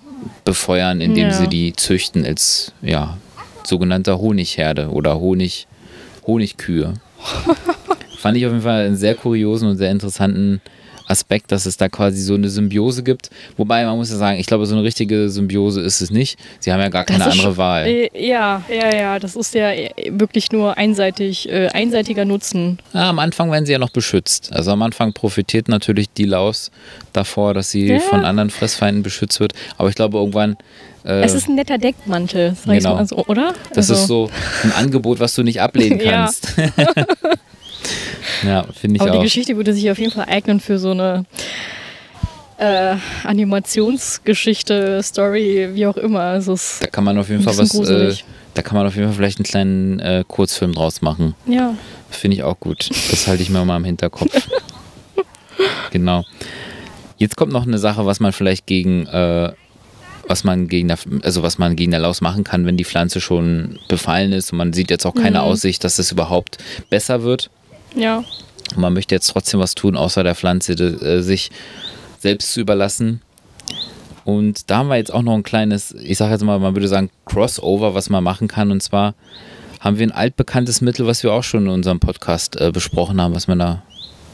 befeuern, 0.45 1.01
indem 1.01 1.29
Ja. 1.29 1.33
sie 1.33 1.49
die 1.49 1.73
züchten 1.75 2.25
als 2.25 2.73
ja, 2.83 3.17
sogenannter 3.65 4.19
Honigherde 4.19 4.89
oder 4.91 5.19
Honig, 5.19 5.67
Honigkühe. 6.27 6.95
Fand 8.19 8.37
ich 8.37 8.47
auf 8.47 8.53
jeden 8.53 8.63
Fall 8.63 8.87
einen 8.87 8.97
sehr 8.97 9.15
kuriosen 9.15 9.69
und 9.69 9.77
sehr 9.77 9.91
interessanten 9.91 10.61
Aspekt, 11.13 11.53
dass 11.53 11.67
es 11.67 11.77
da 11.77 11.89
quasi 11.89 12.21
so 12.23 12.35
eine 12.35 12.49
Symbiose 12.49 13.03
gibt. 13.05 13.31
Wobei 13.57 13.85
man 13.85 13.97
muss 13.97 14.11
ja 14.11 14.17
sagen, 14.17 14.39
ich 14.41 14.47
glaube, 14.47 14.67
so 14.67 14.75
eine 14.75 14.83
richtige 14.83 15.29
Symbiose 15.31 15.81
ist 15.81 16.01
es 16.01 16.11
nicht. 16.11 16.39
Sie 16.59 16.73
haben 16.73 16.81
ja 16.81 16.89
gar 16.89 17.05
keine 17.05 17.23
andere 17.25 17.37
schon- 17.41 17.57
Wahl. 17.59 17.87
Äh, 17.87 18.09
Ja, 18.15 18.63
ja, 18.69 18.95
ja, 18.97 19.19
das 19.19 19.37
ist 19.37 19.55
ja 19.55 19.71
äh, 19.71 19.91
wirklich 20.11 20.51
nur 20.51 20.77
einseitig, 20.77 21.49
äh, 21.49 21.69
einseitiger 21.69 22.25
Nutzen. 22.25 22.79
Ja, 22.95 23.11
am 23.11 23.19
Anfang 23.19 23.51
werden 23.53 23.67
sie 23.67 23.73
ja 23.73 23.79
noch 23.79 23.91
beschützt. 23.91 24.51
Also 24.53 24.73
am 24.73 24.83
Anfang 24.83 25.13
profitiert 25.13 25.69
natürlich 25.69 26.11
die 26.13 26.25
Laus 26.25 26.71
davor, 27.13 27.55
dass 27.55 27.71
sie 27.71 27.87
Ja. 27.87 28.01
von 28.01 28.25
anderen 28.25 28.51
Fressfeinden 28.51 29.03
beschützt 29.03 29.39
wird. 29.41 29.53
Aber 29.79 29.89
ich 29.91 29.95
glaube 29.95 30.19
irgendwann, 30.19 30.57
äh, 31.05 31.23
Es 31.23 31.35
ist 31.35 31.49
ein 31.49 31.57
netter 31.57 31.79
Deckmantel, 31.79 32.55
sag 32.65 32.75
ich 32.77 32.83
Genau. 32.83 32.95
mal 32.95 33.07
so, 33.07 33.17
oder? 33.27 33.55
das 33.75 33.91
Also, 33.91 33.95
ist 33.95 34.07
so 34.07 34.31
ein 34.63 34.73
Angebot, 34.73 35.21
was 35.21 35.35
du 35.35 35.43
nicht 35.43 35.61
ablehnen 35.61 35.99
kannst. 36.05 36.55
ja, 38.45 38.65
finde 38.73 38.97
ich 38.97 39.01
Aber 39.03 39.11
die 39.11 39.19
auch. 39.19 39.23
Geschichte 39.23 39.57
würde 39.57 39.73
sich 39.75 39.91
auf 39.91 39.99
jeden 39.99 40.13
Fall 40.13 40.27
eignen 40.29 40.61
für 40.61 40.79
so 40.79 40.91
eine 40.91 41.25
äh, 42.59 42.97
Animationsgeschichte, 43.25 45.03
Story, 45.03 45.71
wie 45.73 45.87
auch 45.87 45.97
immer. 45.97 46.21
Also 46.21 46.57
Da 46.81 46.87
kann 46.87 47.05
man 47.05 47.19
auf 47.19 47.29
jeden 47.29 47.43
Fall 47.43 47.57
was, 47.57 47.75
äh, 47.75 48.15
da 48.55 48.63
kann 48.63 48.77
man 48.77 48.87
auf 48.87 48.95
jeden 48.97 49.09
Fall 49.09 49.17
vielleicht 49.17 49.39
einen 49.39 49.45
kleinen 49.45 50.01
äh, 50.01 50.25
Kurzfilm 50.27 50.73
draus 50.75 51.03
machen. 51.03 51.35
ja, 51.47 51.75
Finde 52.11 52.37
ich 52.37 52.43
auch 52.43 52.61
gut. 52.61 52.91
Das 53.11 53.27
halte 53.27 53.43
ich 53.43 53.49
mir 53.49 53.65
mal 53.65 53.79
im 53.79 53.85
Hinterkopf. 53.85 54.31
genau. 55.91 56.25
Jetzt 57.17 57.37
kommt 57.37 57.53
noch 57.53 57.67
eine 57.67 57.79
Sache, 57.79 58.05
was 58.05 58.21
man 58.21 58.33
vielleicht 58.33 58.67
gegen, 58.67 59.07
äh, 59.07 59.53
was 60.29 60.45
man 60.45 60.69
gegen 60.69 60.89
der, 60.89 60.99
also 61.23 61.43
was 61.43 61.57
man 61.59 61.75
gegen 61.75 61.91
der 61.91 62.01
Laus 62.01 62.21
machen 62.21 62.45
kann, 62.45 62.67
wenn 62.67 62.77
die 62.77 62.85
Pflanze 62.85 63.21
schon 63.21 63.79
befallen 63.89 64.33
ist 64.33 64.53
und 64.53 64.59
man 64.59 64.73
sieht 64.75 64.91
jetzt 64.91 65.07
auch 65.07 65.15
keine 65.15 65.39
Mhm. 65.39 65.45
Aussicht, 65.45 65.85
dass 65.85 65.99
es 65.99 66.13
überhaupt 66.13 66.59
besser 66.91 67.23
wird. 67.23 67.49
Ja. 67.95 68.19
Und 68.75 68.79
man 68.79 68.93
möchte 68.93 69.15
jetzt 69.15 69.29
trotzdem 69.29 69.61
was 69.61 69.75
tun, 69.75 69.97
außer 69.97 70.23
der 70.25 70.35
Pflanze 70.35 70.73
äh, 70.73 71.23
sich 71.23 71.51
selbst 72.19 72.53
zu 72.53 72.61
überlassen. 72.61 73.21
Und 74.25 74.71
da 74.71 74.79
haben 74.79 74.89
wir 74.89 74.97
jetzt 74.97 75.13
auch 75.13 75.23
noch 75.23 75.35
ein 75.35 75.43
kleines, 75.43 75.93
ich 75.93 76.17
sage 76.17 76.33
jetzt 76.33 76.45
mal, 76.45 76.59
man 76.59 76.75
würde 76.75 76.89
sagen, 76.89 77.11
Crossover, 77.27 77.95
was 77.95 78.09
man 78.09 78.23
machen 78.23 78.49
kann. 78.49 78.71
Und 78.71 78.83
zwar 78.83 79.15
haben 79.81 79.99
wir 79.99 80.07
ein 80.07 80.13
altbekanntes 80.13 80.81
Mittel, 80.81 81.07
was 81.07 81.23
wir 81.23 81.33
auch 81.33 81.43
schon 81.43 81.65
in 81.65 81.71
unserem 81.71 81.99
Podcast 81.99 82.57
äh, 82.61 82.71
besprochen 82.71 83.21
haben, 83.21 83.35
was 83.35 83.49
man 83.49 83.59
da 83.59 83.83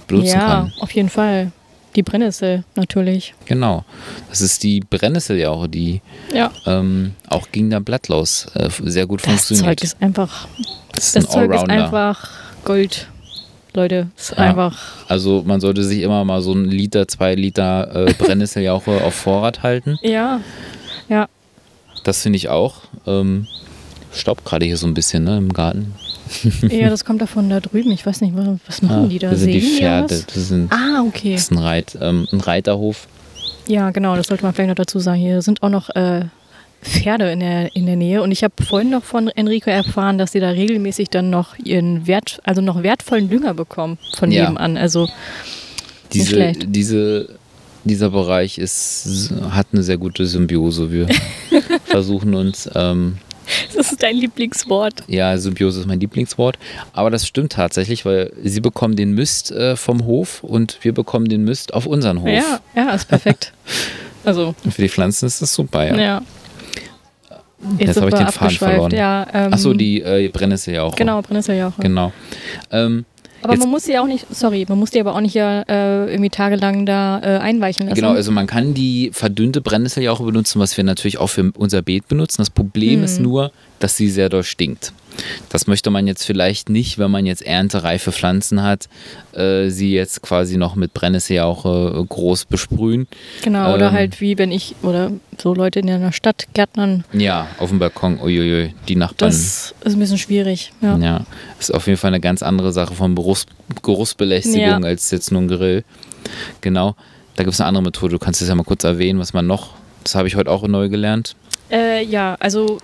benutzen 0.06 0.34
ja, 0.34 0.46
kann. 0.46 0.72
auf 0.80 0.90
jeden 0.92 1.08
Fall. 1.08 1.52
Die 1.96 2.02
Brennnessel 2.02 2.64
natürlich. 2.76 3.34
Genau. 3.46 3.84
Das 4.28 4.42
ist 4.42 4.62
die 4.62 4.80
Brennnesseljauche, 4.80 5.70
die 5.70 6.02
Ja, 6.32 6.52
ähm, 6.66 7.14
auch 7.28 7.48
gegen 7.50 7.70
der 7.70 7.80
Blattlaus 7.80 8.46
äh, 8.54 8.68
sehr 8.84 9.06
gut 9.06 9.20
das 9.20 9.26
funktioniert. 9.46 9.80
Zeug 9.80 9.84
ist 9.84 10.02
einfach, 10.02 10.46
das 10.92 11.06
ist 11.06 11.16
das 11.16 11.24
ein 11.24 11.30
Zeug 11.30 11.54
ist 11.54 11.68
einfach 11.68 12.30
Gold. 12.64 13.08
Leute, 13.78 14.08
ist 14.16 14.30
Ja. 14.30 14.36
einfach, 14.38 14.78
Also 15.08 15.42
man 15.46 15.60
sollte 15.60 15.82
sich 15.84 16.02
immer 16.02 16.24
mal 16.24 16.40
so 16.42 16.52
ein 16.52 16.64
Liter, 16.66 17.08
zwei 17.08 17.34
Liter 17.34 18.06
äh, 18.08 18.12
Brennnesseljauche 18.18 19.02
auf 19.04 19.14
Vorrat 19.14 19.62
halten. 19.62 19.98
ja, 20.02 20.40
ja. 21.08 21.28
Das 22.04 22.22
finde 22.22 22.36
ich 22.36 22.48
auch. 22.48 22.76
Ähm, 23.06 23.46
staubt 24.12 24.44
gerade 24.44 24.64
hier 24.66 24.76
so 24.76 24.86
ein 24.86 24.94
bisschen 24.94 25.24
ne, 25.24 25.36
im 25.38 25.52
Garten. 25.52 25.94
Ja, 26.70 26.90
das 26.90 27.04
kommt 27.06 27.22
davon 27.22 27.48
da 27.48 27.58
drüben. 27.60 27.90
Ich 27.90 28.04
weiß 28.04 28.20
nicht, 28.20 28.34
was, 28.36 28.82
machen 28.82 29.04
Ah, 29.04 29.06
die 29.08 29.18
da? 29.18 29.30
das 29.30 29.40
sind 29.40 29.52
die 29.52 29.60
Sehen 29.60 29.78
Pferde. 29.78 30.14
was? 30.14 30.26
Das, 30.26 30.48
sind, 30.48 30.70
Ah, 30.72 31.02
okay. 31.06 31.32
das 31.32 31.42
ist 31.44 31.52
ein, 31.52 31.58
Reit, 31.58 31.96
ähm, 32.00 32.28
ein 32.32 32.40
Reiterhof. 32.40 33.08
Ja, 33.66 33.90
genau, 33.90 34.14
das 34.16 34.26
sollte 34.26 34.42
man 34.44 34.52
vielleicht 34.54 34.68
noch 34.68 34.74
dazu 34.76 34.98
sagen. 34.98 35.18
Hier 35.20 35.40
sind 35.42 35.62
auch 35.62 35.70
noch 35.70 35.88
äh, 35.96 36.26
Pferde 36.82 37.30
in 37.32 37.40
der, 37.40 37.74
in 37.74 37.86
der 37.86 37.96
Nähe. 37.96 38.22
Und 38.22 38.30
ich 38.32 38.44
habe 38.44 38.54
vorhin 38.64 38.90
noch 38.90 39.04
von 39.04 39.28
Enrico 39.28 39.70
erfahren, 39.70 40.18
dass 40.18 40.32
sie 40.32 40.40
da 40.40 40.50
regelmäßig 40.50 41.08
dann 41.10 41.30
noch 41.30 41.56
ihren 41.58 42.06
Wert, 42.06 42.40
also 42.44 42.60
noch 42.60 42.82
wertvollen 42.82 43.28
Dünger 43.28 43.54
bekommen 43.54 43.98
von 44.16 44.30
Ja. 44.30 44.44
nebenan. 44.44 44.76
Also 44.76 45.08
Diese, 46.12 46.28
schlecht. 46.30 46.66
diese, 46.68 47.30
dieser 47.84 48.10
Bereich 48.10 48.58
ist, 48.58 49.32
hat 49.50 49.68
eine 49.72 49.82
sehr 49.82 49.98
gute 49.98 50.26
Symbiose. 50.26 50.90
Wir 50.92 51.08
versuchen 51.84 52.34
uns, 52.34 52.68
ähm, 52.74 53.18
das 53.74 53.92
ist 53.92 54.02
dein 54.02 54.16
Lieblingswort. 54.16 55.04
ja, 55.08 55.36
Symbiose 55.38 55.80
ist 55.80 55.86
mein 55.86 56.00
Lieblingswort, 56.00 56.58
aber 56.92 57.10
das 57.10 57.26
stimmt 57.26 57.52
tatsächlich, 57.52 58.04
weil 58.04 58.30
sie 58.44 58.60
bekommen 58.60 58.94
den 58.94 59.12
Mist 59.12 59.50
äh, 59.50 59.74
vom 59.74 60.04
Hof 60.04 60.44
und 60.44 60.78
wir 60.82 60.92
bekommen 60.92 61.28
den 61.28 61.44
Mist 61.44 61.72
auf 61.72 61.86
unseren 61.86 62.20
Hof. 62.20 62.28
Ja, 62.28 62.60
ja, 62.76 62.90
ist 62.90 63.08
perfekt. 63.08 63.52
Also, 64.24 64.54
für 64.68 64.82
die 64.82 64.88
Pflanzen 64.90 65.24
ist 65.26 65.40
das 65.40 65.54
super, 65.54 65.86
ja. 65.86 65.96
ja. 65.96 66.22
Jetzt 67.78 67.94
sind 67.94 68.02
habe 68.04 68.10
ich 68.10 68.14
den 68.24 68.28
Faden 68.32 68.56
verloren. 68.56 68.90
Ja, 68.92 69.26
ähm, 69.32 69.52
Achso, 69.52 69.72
die 69.74 70.00
äh, 70.00 70.28
Brennnesseljauche. 70.28 70.96
Genau, 70.96 71.20
Brennnesseljauche. 71.22 71.80
Genau. 71.82 72.12
Ähm, 72.70 73.04
Aber 73.42 73.52
Jetzt- 73.52 73.60
man 73.62 73.70
muss 73.70 73.84
die 73.84 73.98
auch 73.98 74.06
nicht, 74.06 74.26
sorry, 74.34 74.64
man 74.68 74.78
muss 74.78 74.90
die 74.90 75.00
aber 75.00 75.14
auch 75.14 75.20
nicht 75.20 75.34
ja, 75.34 75.62
äh, 75.62 76.10
irgendwie 76.10 76.30
tagelang 76.30 76.86
da 76.86 77.20
äh, 77.20 77.38
einweichen 77.38 77.86
lassen. 77.86 77.96
Genau, 77.96 78.12
also 78.12 78.30
man 78.32 78.46
kann 78.46 78.74
die 78.74 79.10
verdünnte 79.12 79.60
Brennnessel 79.60 80.02
ja 80.02 80.12
auch 80.12 80.20
benutzen, 80.20 80.60
was 80.60 80.76
wir 80.76 80.84
natürlich 80.84 81.18
auch 81.18 81.28
für 81.28 81.52
unser 81.56 81.82
Beet 81.82 82.08
benutzen. 82.08 82.38
Das 82.38 82.50
Problem 82.50 82.98
Hm. 82.98 83.04
ist 83.04 83.20
nur, 83.20 83.52
dass 83.80 83.96
sie 83.96 84.08
sehr 84.08 84.28
doll 84.28 84.42
stinkt. 84.44 84.92
Das 85.48 85.66
möchte 85.66 85.90
man 85.90 86.06
jetzt 86.06 86.24
vielleicht 86.24 86.68
nicht, 86.68 86.98
wenn 86.98 87.10
man 87.10 87.26
jetzt 87.26 87.42
erntereife 87.42 88.12
Pflanzen 88.12 88.62
hat, 88.62 88.88
äh, 89.32 89.68
sie 89.68 89.92
jetzt 89.92 90.22
quasi 90.22 90.56
noch 90.56 90.74
mit 90.74 90.94
Brennnesseljauche 90.94 92.00
äh, 92.00 92.04
groß 92.04 92.44
besprühen. 92.46 93.06
Genau, 93.42 93.74
oder 93.74 93.88
ähm, 93.88 93.92
halt 93.92 94.20
wie 94.20 94.38
wenn 94.38 94.52
ich 94.52 94.74
oder 94.82 95.12
so 95.40 95.54
Leute 95.54 95.80
in 95.80 95.90
einer 95.90 96.12
Stadt 96.12 96.46
gärtnern. 96.54 97.04
Ja, 97.12 97.48
auf 97.58 97.70
dem 97.70 97.78
Balkon, 97.78 98.20
uiuiui, 98.20 98.74
die 98.88 98.96
Nachbarn. 98.96 99.30
Das 99.30 99.74
ist 99.84 99.94
ein 99.94 99.98
bisschen 99.98 100.18
schwierig. 100.18 100.72
Ja, 100.80 100.96
ja 100.98 101.26
ist 101.58 101.74
auf 101.74 101.86
jeden 101.86 101.98
Fall 101.98 102.08
eine 102.08 102.20
ganz 102.20 102.42
andere 102.42 102.72
Sache 102.72 102.94
von 102.94 103.14
Geruchs 103.14 103.46
Geruchsbelästigung 103.82 104.60
ja. 104.60 104.78
als 104.78 105.10
jetzt 105.10 105.30
nur 105.32 105.42
ein 105.42 105.48
Grill. 105.48 105.84
Genau, 106.60 106.94
da 107.36 107.44
gibt 107.44 107.54
es 107.54 107.60
eine 107.60 107.68
andere 107.68 107.84
Methode. 107.84 108.12
Du 108.12 108.18
kannst 108.18 108.42
es 108.42 108.48
ja 108.48 108.54
mal 108.54 108.64
kurz 108.64 108.84
erwähnen, 108.84 109.18
was 109.18 109.32
man 109.32 109.46
noch, 109.46 109.74
das 110.04 110.14
habe 110.14 110.28
ich 110.28 110.36
heute 110.36 110.50
auch 110.50 110.66
neu 110.66 110.88
gelernt. 110.88 111.36
Äh, 111.70 112.04
ja, 112.04 112.36
also 112.40 112.78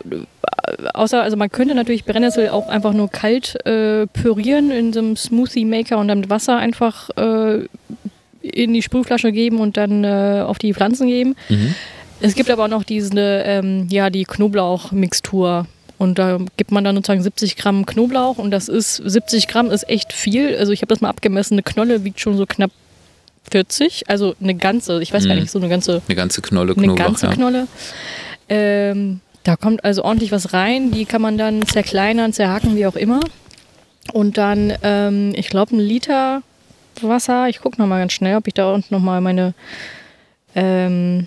außer, 0.95 1.23
also 1.23 1.37
man 1.37 1.51
könnte 1.51 1.75
natürlich 1.75 2.05
Brennnessel 2.05 2.49
auch 2.49 2.69
einfach 2.69 2.93
nur 2.93 3.11
kalt 3.11 3.65
äh, 3.67 4.07
pürieren 4.07 4.71
in 4.71 4.93
so 4.93 5.01
einem 5.01 5.17
Smoothie 5.17 5.65
Maker 5.65 5.99
und 5.99 6.09
dann 6.09 6.21
mit 6.21 6.31
Wasser 6.31 6.57
einfach 6.57 7.11
äh, 7.17 7.67
in 8.43 8.75
die 8.75 8.83
Sprühflasche 8.83 9.33
geben 9.33 9.61
und 9.61 9.77
dann 9.77 10.05
äh, 10.05 10.43
auf 10.47 10.59
die 10.59 10.75
Pflanzen 10.75 11.09
geben. 11.09 11.35
Mhm. 11.49 11.75
Es 12.21 12.35
gibt 12.35 12.51
aber 12.51 12.65
auch 12.65 12.69
noch 12.69 12.85
diese, 12.85 13.13
ähm, 13.19 13.89
ja, 13.91 14.11
die 14.11 14.25
Knoblauchmixtur. 14.25 15.67
Und 15.97 16.19
da 16.19 16.39
gibt 16.57 16.73
man 16.73 16.85
dann 16.85 16.97
sozusagen 16.97 17.23
70 17.23 17.57
Gramm 17.57 17.87
Knoblauch 17.87 18.39
und 18.39 18.51
das 18.51 18.69
ist, 18.69 18.97
70 18.97 19.47
Gramm 19.47 19.71
ist 19.71 19.89
echt 19.89 20.13
viel. 20.13 20.57
Also 20.57 20.73
ich 20.73 20.83
habe 20.83 20.89
das 20.89 21.01
mal 21.01 21.09
abgemessen, 21.09 21.55
eine 21.55 21.63
Knolle 21.63 22.05
wiegt 22.05 22.21
schon 22.21 22.37
so 22.37 22.47
knapp 22.47 22.73
40, 23.51 24.09
also 24.09 24.35
eine 24.41 24.55
ganze, 24.55 25.01
ich 25.03 25.13
weiß 25.13 25.25
mhm. 25.25 25.29
gar 25.29 25.35
nicht, 25.37 25.51
so 25.51 25.59
eine 25.59 25.69
ganze. 25.69 26.03
Eine 26.07 26.17
ganze 26.17 26.43
Knolle 26.43 26.75
Knoblauch. 26.75 26.97
Eine 26.97 27.05
ganze 27.05 27.27
ja. 27.27 27.33
Knolle. 27.33 27.67
Ähm, 28.49 29.21
da 29.45 29.57
kommt 29.57 29.85
also 29.85 30.05
ordentlich 30.05 30.33
was 30.33 30.53
rein. 30.53 30.91
Die 30.91 31.05
kann 31.05 31.23
man 31.23 31.39
dann 31.39 31.67
zerkleinern, 31.67 32.33
zerhacken, 32.33 32.77
wie 32.77 32.87
auch 32.87 32.97
immer. 32.97 33.21
Und 34.13 34.37
dann, 34.39 34.73
ähm, 34.83 35.33
ich 35.37 35.49
glaube, 35.49 35.77
ein 35.77 35.81
Liter 35.81 36.43
Wasser. 37.01 37.49
Ich 37.49 37.61
gucke 37.61 37.81
nochmal 37.81 38.01
ganz 38.01 38.13
schnell, 38.13 38.37
ob 38.37 38.47
ich 38.47 38.55
da 38.55 38.73
unten 38.73 38.93
nochmal 38.93 39.21
meine. 39.21 39.55
Ähm, 40.55 41.27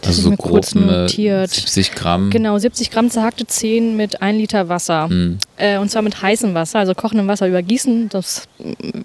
das 0.00 0.16
also 0.16 0.30
so 0.30 0.36
kurz 0.36 0.74
notiert. 0.74 1.50
70 1.50 1.92
Gramm. 1.94 2.30
Genau, 2.30 2.58
70 2.58 2.90
Gramm 2.90 3.08
zerhackte 3.10 3.46
Zehen 3.46 3.96
mit 3.96 4.20
1 4.20 4.38
Liter 4.38 4.68
Wasser. 4.68 5.08
Hm. 5.08 5.38
Äh, 5.56 5.78
und 5.78 5.90
zwar 5.90 6.02
mit 6.02 6.20
heißem 6.20 6.54
Wasser, 6.54 6.80
also 6.80 6.94
kochendem 6.94 7.28
Wasser 7.28 7.46
übergießen. 7.46 8.08
Das 8.08 8.48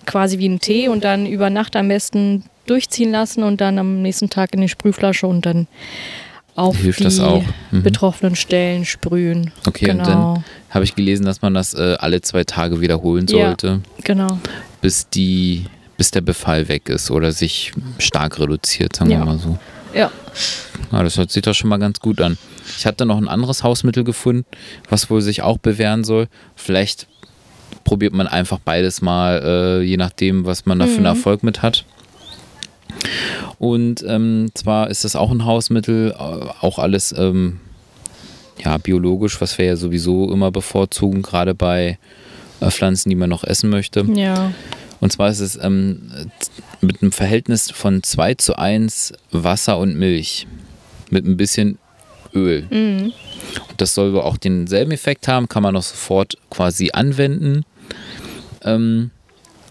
quasi 0.05 0.39
wie 0.39 0.49
ein 0.49 0.59
Tee 0.59 0.87
und 0.87 1.03
dann 1.03 1.25
über 1.27 1.49
Nacht 1.49 1.75
am 1.75 1.87
besten 1.87 2.45
durchziehen 2.65 3.11
lassen 3.11 3.43
und 3.43 3.61
dann 3.61 3.77
am 3.77 4.01
nächsten 4.01 4.29
Tag 4.29 4.53
in 4.53 4.61
die 4.61 4.69
Sprühflasche 4.69 5.27
und 5.27 5.45
dann 5.45 5.67
auf 6.57 6.75
Hilft 6.75 6.99
die 6.99 7.43
mhm. 7.71 7.83
betroffenen 7.83 8.35
Stellen 8.35 8.83
sprühen. 8.83 9.51
Okay, 9.67 9.85
genau. 9.85 9.99
und 9.99 10.07
dann 10.07 10.17
genau. 10.17 10.43
habe 10.71 10.85
ich 10.85 10.95
gelesen, 10.95 11.25
dass 11.25 11.41
man 11.43 11.53
das 11.53 11.75
äh, 11.75 11.95
alle 11.99 12.21
zwei 12.21 12.43
Tage 12.43 12.81
wiederholen 12.81 13.27
sollte. 13.27 13.67
Ja, 13.67 14.03
genau. 14.03 14.39
Bis 14.81 15.07
die, 15.07 15.65
bis 15.97 16.09
der 16.09 16.21
Befall 16.21 16.67
weg 16.67 16.89
ist 16.89 17.11
oder 17.11 17.31
sich 17.31 17.73
stark 17.99 18.39
reduziert, 18.39 18.95
sagen 18.95 19.11
ja. 19.11 19.19
wir 19.19 19.25
mal 19.25 19.37
so. 19.37 19.59
Ja. 19.93 20.11
ja. 20.91 21.03
Das 21.03 21.17
hört 21.17 21.29
sich 21.29 21.43
doch 21.43 21.53
schon 21.53 21.69
mal 21.69 21.77
ganz 21.77 21.99
gut 21.99 22.19
an. 22.21 22.39
Ich 22.75 22.87
hatte 22.87 23.05
noch 23.05 23.17
ein 23.17 23.27
anderes 23.27 23.61
Hausmittel 23.61 24.03
gefunden, 24.03 24.45
was 24.89 25.11
wohl 25.11 25.21
sich 25.21 25.43
auch 25.43 25.59
bewähren 25.59 26.03
soll. 26.03 26.27
Vielleicht 26.55 27.07
probiert 27.83 28.13
man 28.13 28.25
einfach 28.25 28.57
beides 28.57 29.03
mal, 29.03 29.41
äh, 29.43 29.83
je 29.83 29.97
nachdem, 29.97 30.45
was 30.45 30.65
man 30.65 30.79
da 30.79 30.85
für 30.85 30.93
einen 30.93 31.01
mhm. 31.01 31.05
Erfolg 31.05 31.43
mit 31.43 31.61
hat. 31.61 31.85
Und 33.59 34.03
ähm, 34.07 34.49
zwar 34.53 34.89
ist 34.89 35.03
das 35.03 35.15
auch 35.15 35.31
ein 35.31 35.45
Hausmittel, 35.45 36.11
äh, 36.11 36.15
auch 36.17 36.79
alles 36.79 37.13
ähm, 37.17 37.59
ja, 38.63 38.77
biologisch, 38.77 39.39
was 39.41 39.57
wir 39.57 39.65
ja 39.65 39.75
sowieso 39.75 40.31
immer 40.31 40.51
bevorzugen, 40.51 41.21
gerade 41.21 41.55
bei 41.55 41.97
äh, 42.59 42.71
Pflanzen, 42.71 43.09
die 43.09 43.15
man 43.15 43.29
noch 43.29 43.43
essen 43.43 43.69
möchte. 43.69 44.05
Ja. 44.13 44.51
Und 44.99 45.11
zwar 45.11 45.29
ist 45.29 45.39
es 45.39 45.57
ähm, 45.61 46.11
mit 46.81 47.01
einem 47.01 47.11
Verhältnis 47.11 47.69
von 47.71 48.01
2 48.01 48.35
zu 48.35 48.57
1 48.57 49.13
Wasser 49.31 49.77
und 49.77 49.95
Milch. 49.95 50.47
Mit 51.09 51.25
ein 51.25 51.37
bisschen 51.37 51.77
Öl. 52.33 52.67
Mhm. 52.69 53.13
Und 53.69 53.81
das 53.81 53.93
soll 53.93 54.19
auch 54.19 54.37
denselben 54.37 54.91
Effekt 54.91 55.27
haben, 55.27 55.47
kann 55.47 55.63
man 55.63 55.75
auch 55.75 55.83
sofort 55.83 56.37
quasi 56.49 56.91
anwenden. 56.93 57.63
Ähm, 58.63 59.11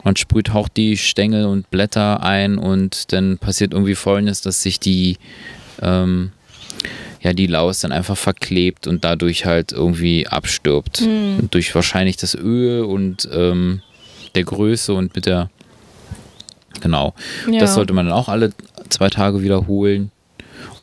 man 0.07 0.15
sprüht 0.15 0.55
auch 0.55 0.69
die 0.69 0.97
Stängel 0.97 1.47
und 1.47 1.69
Blätter 1.69 2.23
ein 2.23 2.59
und 2.59 3.13
dann 3.13 3.39
passiert 3.39 3.73
irgendwie 3.73 3.97
folgendes, 3.97 4.41
dass 4.41 4.63
sich 4.63 4.79
die, 4.79 5.19
ähm, 5.83 6.31
ja, 7.21 7.33
die 7.33 7.49
Laus 7.49 7.81
dann 7.81 7.91
einfach 7.91 8.17
verklebt 8.17 8.87
und 8.87 9.05
dadurch 9.05 9.47
halt 9.47 9.73
irgendwie 9.73 10.29
abstirbt. 10.29 11.01
Mhm. 11.01 11.49
Durch 11.51 11.75
wahrscheinlich 11.75 12.17
das 12.17 12.37
Öl 12.37 12.85
und 12.85 13.29
ähm, 13.33 13.83
der 14.37 14.45
Größe 14.45 14.95
und 14.95 15.17
mit 15.17 15.27
der, 15.27 15.51
genau. 16.81 17.13
Ja. 17.51 17.59
Das 17.59 17.75
sollte 17.75 17.93
man 17.93 18.07
dann 18.07 18.15
auch 18.15 18.29
alle 18.29 18.53
zwei 18.91 19.09
Tage 19.09 19.43
wiederholen 19.43 20.13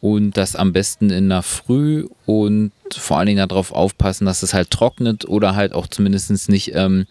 und 0.02 0.36
das 0.36 0.58
am 0.58 0.74
besten 0.74 1.12
in 1.12 1.30
der 1.30 1.44
Früh 1.44 2.10
und 2.26 2.74
vor 2.96 3.18
allen 3.18 3.28
Dingen 3.28 3.48
darauf 3.48 3.72
aufpassen, 3.72 4.26
dass 4.26 4.44
es 4.44 4.54
halt 4.54 4.72
trocknet 4.72 5.28
oder 5.28 5.56
halt 5.56 5.74
auch 5.74 5.88
zumindest 5.88 6.50
nicht 6.50 6.74
ähm, 6.76 7.06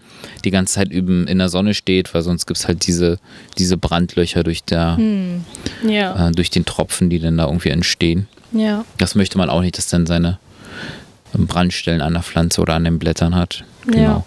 die 0.45 0.51
ganze 0.51 0.75
Zeit 0.75 0.91
üben 0.91 1.27
in 1.27 1.39
der 1.39 1.49
Sonne 1.49 1.75
steht, 1.75 2.13
weil 2.15 2.23
sonst 2.23 2.47
gibt 2.47 2.59
es 2.59 2.69
halt 2.69 2.87
diese, 2.87 3.19
diese 3.59 3.77
Brandlöcher 3.77 4.43
durch, 4.43 4.65
der, 4.65 4.97
hm. 4.97 5.45
ja. 5.87 6.29
äh, 6.29 6.33
durch 6.33 6.51
den 6.51 6.65
Tropfen, 6.65 7.11
die 7.11 7.19
dann 7.19 7.37
da 7.37 7.47
irgendwie 7.47 7.71
entstehen. 7.71 8.29
Ja. 8.53 8.85
Das 8.99 9.15
möchte 9.15 9.39
man 9.39 9.51
auch 9.51 9.61
nicht, 9.61 9.79
dass 9.79 9.89
dann 9.89 10.07
seine 10.07 10.39
Brandstellen 11.33 12.01
an 12.01 12.13
der 12.13 12.23
Pflanze 12.23 12.61
oder 12.61 12.75
an 12.75 12.85
den 12.85 12.99
Blättern 12.99 13.35
hat. 13.35 13.65
Genau. 13.87 14.25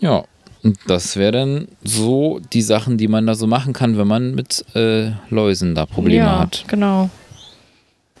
Ja. 0.00 0.10
ja. 0.10 0.24
Und 0.62 0.78
das 0.86 1.16
wäre 1.16 1.32
dann 1.32 1.68
so 1.82 2.40
die 2.52 2.62
Sachen, 2.62 2.96
die 2.96 3.08
man 3.08 3.26
da 3.26 3.34
so 3.34 3.48
machen 3.48 3.72
kann, 3.72 3.98
wenn 3.98 4.06
man 4.06 4.34
mit 4.34 4.64
äh, 4.76 5.10
Läusen 5.28 5.74
da 5.74 5.86
Probleme 5.86 6.24
ja, 6.24 6.38
hat. 6.38 6.64
Genau. 6.68 7.10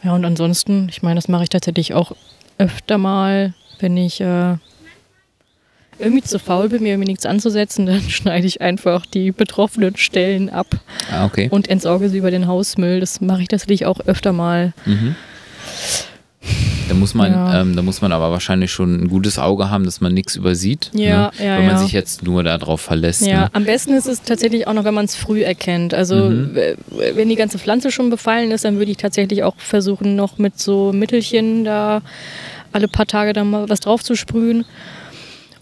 Ja, 0.04 0.14
und 0.14 0.24
ansonsten, 0.24 0.88
ich 0.88 1.02
meine, 1.02 1.16
das 1.16 1.28
mache 1.28 1.44
ich 1.44 1.48
tatsächlich 1.48 1.94
auch 1.94 2.12
öfter 2.58 2.98
mal, 2.98 3.54
wenn 3.78 3.96
ich 3.96 4.20
äh, 4.20 4.56
irgendwie 5.98 6.22
zu 6.22 6.38
faul 6.38 6.68
bin, 6.68 6.82
mir 6.82 6.90
irgendwie 6.90 7.10
nichts 7.10 7.26
anzusetzen, 7.26 7.86
dann 7.86 8.02
schneide 8.02 8.46
ich 8.46 8.60
einfach 8.60 9.06
die 9.06 9.32
betroffenen 9.32 9.96
Stellen 9.96 10.50
ab 10.50 10.66
ah, 11.10 11.24
okay. 11.24 11.48
und 11.50 11.68
entsorge 11.68 12.08
sie 12.08 12.18
über 12.18 12.30
den 12.30 12.46
Hausmüll. 12.46 13.00
Das 13.00 13.20
mache 13.20 13.42
ich 13.42 13.48
tatsächlich 13.48 13.86
auch 13.86 14.00
öfter 14.00 14.32
mal. 14.32 14.72
Mhm. 14.84 15.14
Da 16.92 16.98
muss 16.98 17.14
man, 17.14 17.32
ja. 17.32 17.62
ähm, 17.62 17.74
da 17.74 17.80
muss 17.80 18.02
man 18.02 18.12
aber 18.12 18.32
wahrscheinlich 18.32 18.70
schon 18.70 19.04
ein 19.04 19.08
gutes 19.08 19.38
Auge 19.38 19.70
haben, 19.70 19.86
dass 19.86 20.02
man 20.02 20.12
nichts 20.12 20.36
übersieht. 20.36 20.90
Ja, 20.92 21.32
ne? 21.38 21.46
ja, 21.46 21.56
Wenn 21.56 21.66
man 21.66 21.78
sich 21.78 21.92
jetzt 21.92 22.22
nur 22.22 22.42
darauf 22.42 22.82
verlässt. 22.82 23.22
Ja, 23.22 23.44
ne? 23.44 23.50
am 23.54 23.64
besten 23.64 23.94
ist 23.94 24.06
es 24.06 24.20
tatsächlich 24.20 24.66
auch 24.66 24.74
noch, 24.74 24.84
wenn 24.84 24.92
man 24.92 25.06
es 25.06 25.16
früh 25.16 25.42
erkennt. 25.42 25.94
Also 25.94 26.16
mhm. 26.16 26.54
wenn 27.14 27.30
die 27.30 27.36
ganze 27.36 27.58
Pflanze 27.58 27.90
schon 27.90 28.10
befallen 28.10 28.50
ist, 28.50 28.66
dann 28.66 28.76
würde 28.76 28.90
ich 28.90 28.98
tatsächlich 28.98 29.42
auch 29.42 29.54
versuchen, 29.56 30.16
noch 30.16 30.36
mit 30.36 30.58
so 30.58 30.92
Mittelchen 30.92 31.64
da 31.64 32.02
alle 32.72 32.88
paar 32.88 33.06
Tage 33.06 33.32
da 33.32 33.42
mal 33.42 33.70
was 33.70 33.80
drauf 33.80 34.04
zu 34.04 34.14
sprühen. 34.14 34.66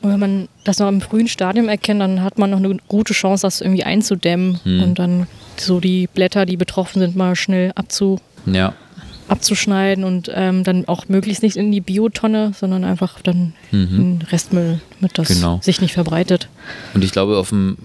Und 0.02 0.10
wenn 0.10 0.18
man 0.18 0.48
das 0.64 0.80
noch 0.80 0.88
im 0.88 1.00
frühen 1.00 1.28
Stadium 1.28 1.68
erkennt, 1.68 2.00
dann 2.00 2.24
hat 2.24 2.38
man 2.38 2.50
noch 2.50 2.58
eine 2.58 2.76
gute 2.88 3.12
Chance, 3.12 3.42
das 3.42 3.60
irgendwie 3.60 3.84
einzudämmen 3.84 4.58
mhm. 4.64 4.82
und 4.82 4.98
dann 4.98 5.28
so 5.56 5.78
die 5.78 6.08
Blätter, 6.08 6.44
die 6.44 6.56
betroffen 6.56 6.98
sind, 6.98 7.14
mal 7.14 7.36
schnell 7.36 7.70
abzu 7.76 8.18
ja 8.46 8.74
abzuschneiden 9.30 10.04
und 10.04 10.30
ähm, 10.34 10.64
dann 10.64 10.86
auch 10.88 11.08
möglichst 11.08 11.42
nicht 11.42 11.56
in 11.56 11.70
die 11.70 11.80
Biotonne, 11.80 12.52
sondern 12.58 12.84
einfach 12.84 13.20
dann 13.22 13.54
mhm. 13.70 13.88
in 14.00 14.22
Restmüll, 14.30 14.80
damit 14.98 15.18
das 15.18 15.28
genau. 15.28 15.60
sich 15.62 15.80
nicht 15.80 15.94
verbreitet. 15.94 16.48
Und 16.94 17.04
ich 17.04 17.12
glaube, 17.12 17.36
auf 17.38 17.50
dem 17.50 17.78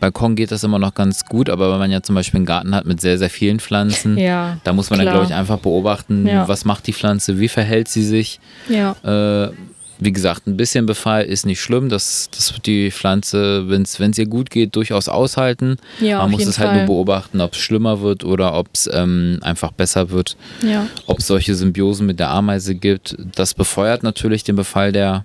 Balkon 0.00 0.34
geht 0.34 0.50
das 0.50 0.64
immer 0.64 0.78
noch 0.78 0.94
ganz 0.94 1.24
gut, 1.24 1.48
aber 1.48 1.72
wenn 1.72 1.78
man 1.78 1.90
ja 1.90 2.02
zum 2.02 2.14
Beispiel 2.14 2.38
einen 2.38 2.46
Garten 2.46 2.74
hat 2.74 2.86
mit 2.86 3.00
sehr, 3.00 3.18
sehr 3.18 3.30
vielen 3.30 3.60
Pflanzen, 3.60 4.18
ja, 4.18 4.58
da 4.64 4.72
muss 4.72 4.90
man 4.90 4.98
klar. 4.98 5.06
dann, 5.06 5.14
glaube 5.14 5.32
ich, 5.32 5.38
einfach 5.38 5.58
beobachten, 5.58 6.26
ja. 6.26 6.48
was 6.48 6.64
macht 6.64 6.86
die 6.86 6.92
Pflanze, 6.92 7.38
wie 7.38 7.48
verhält 7.48 7.88
sie 7.88 8.04
sich. 8.04 8.40
Ja. 8.68 8.96
Äh, 9.04 9.52
wie 9.98 10.12
gesagt, 10.12 10.46
ein 10.46 10.56
bisschen 10.56 10.86
Befall 10.86 11.24
ist 11.24 11.46
nicht 11.46 11.60
schlimm. 11.60 11.88
Das, 11.88 12.28
das 12.30 12.52
wird 12.52 12.66
die 12.66 12.90
Pflanze, 12.90 13.68
wenn 13.68 13.82
es 13.82 14.18
ihr 14.18 14.26
gut 14.26 14.50
geht, 14.50 14.76
durchaus 14.76 15.08
aushalten. 15.08 15.78
Ja, 16.00 16.18
Man 16.18 16.32
muss 16.32 16.46
es 16.46 16.58
halt 16.58 16.74
nur 16.74 16.84
beobachten, 16.84 17.40
ob 17.40 17.52
es 17.52 17.58
schlimmer 17.58 18.00
wird 18.00 18.24
oder 18.24 18.54
ob 18.54 18.68
es 18.74 18.88
ähm, 18.92 19.38
einfach 19.42 19.72
besser 19.72 20.10
wird. 20.10 20.36
Ja. 20.62 20.86
Ob 21.06 21.20
es 21.20 21.26
solche 21.26 21.54
Symbiosen 21.54 22.06
mit 22.06 22.20
der 22.20 22.30
Ameise 22.30 22.74
gibt. 22.74 23.16
Das 23.34 23.54
befeuert 23.54 24.02
natürlich 24.02 24.44
den 24.44 24.56
Befall 24.56 24.92
der, 24.92 25.24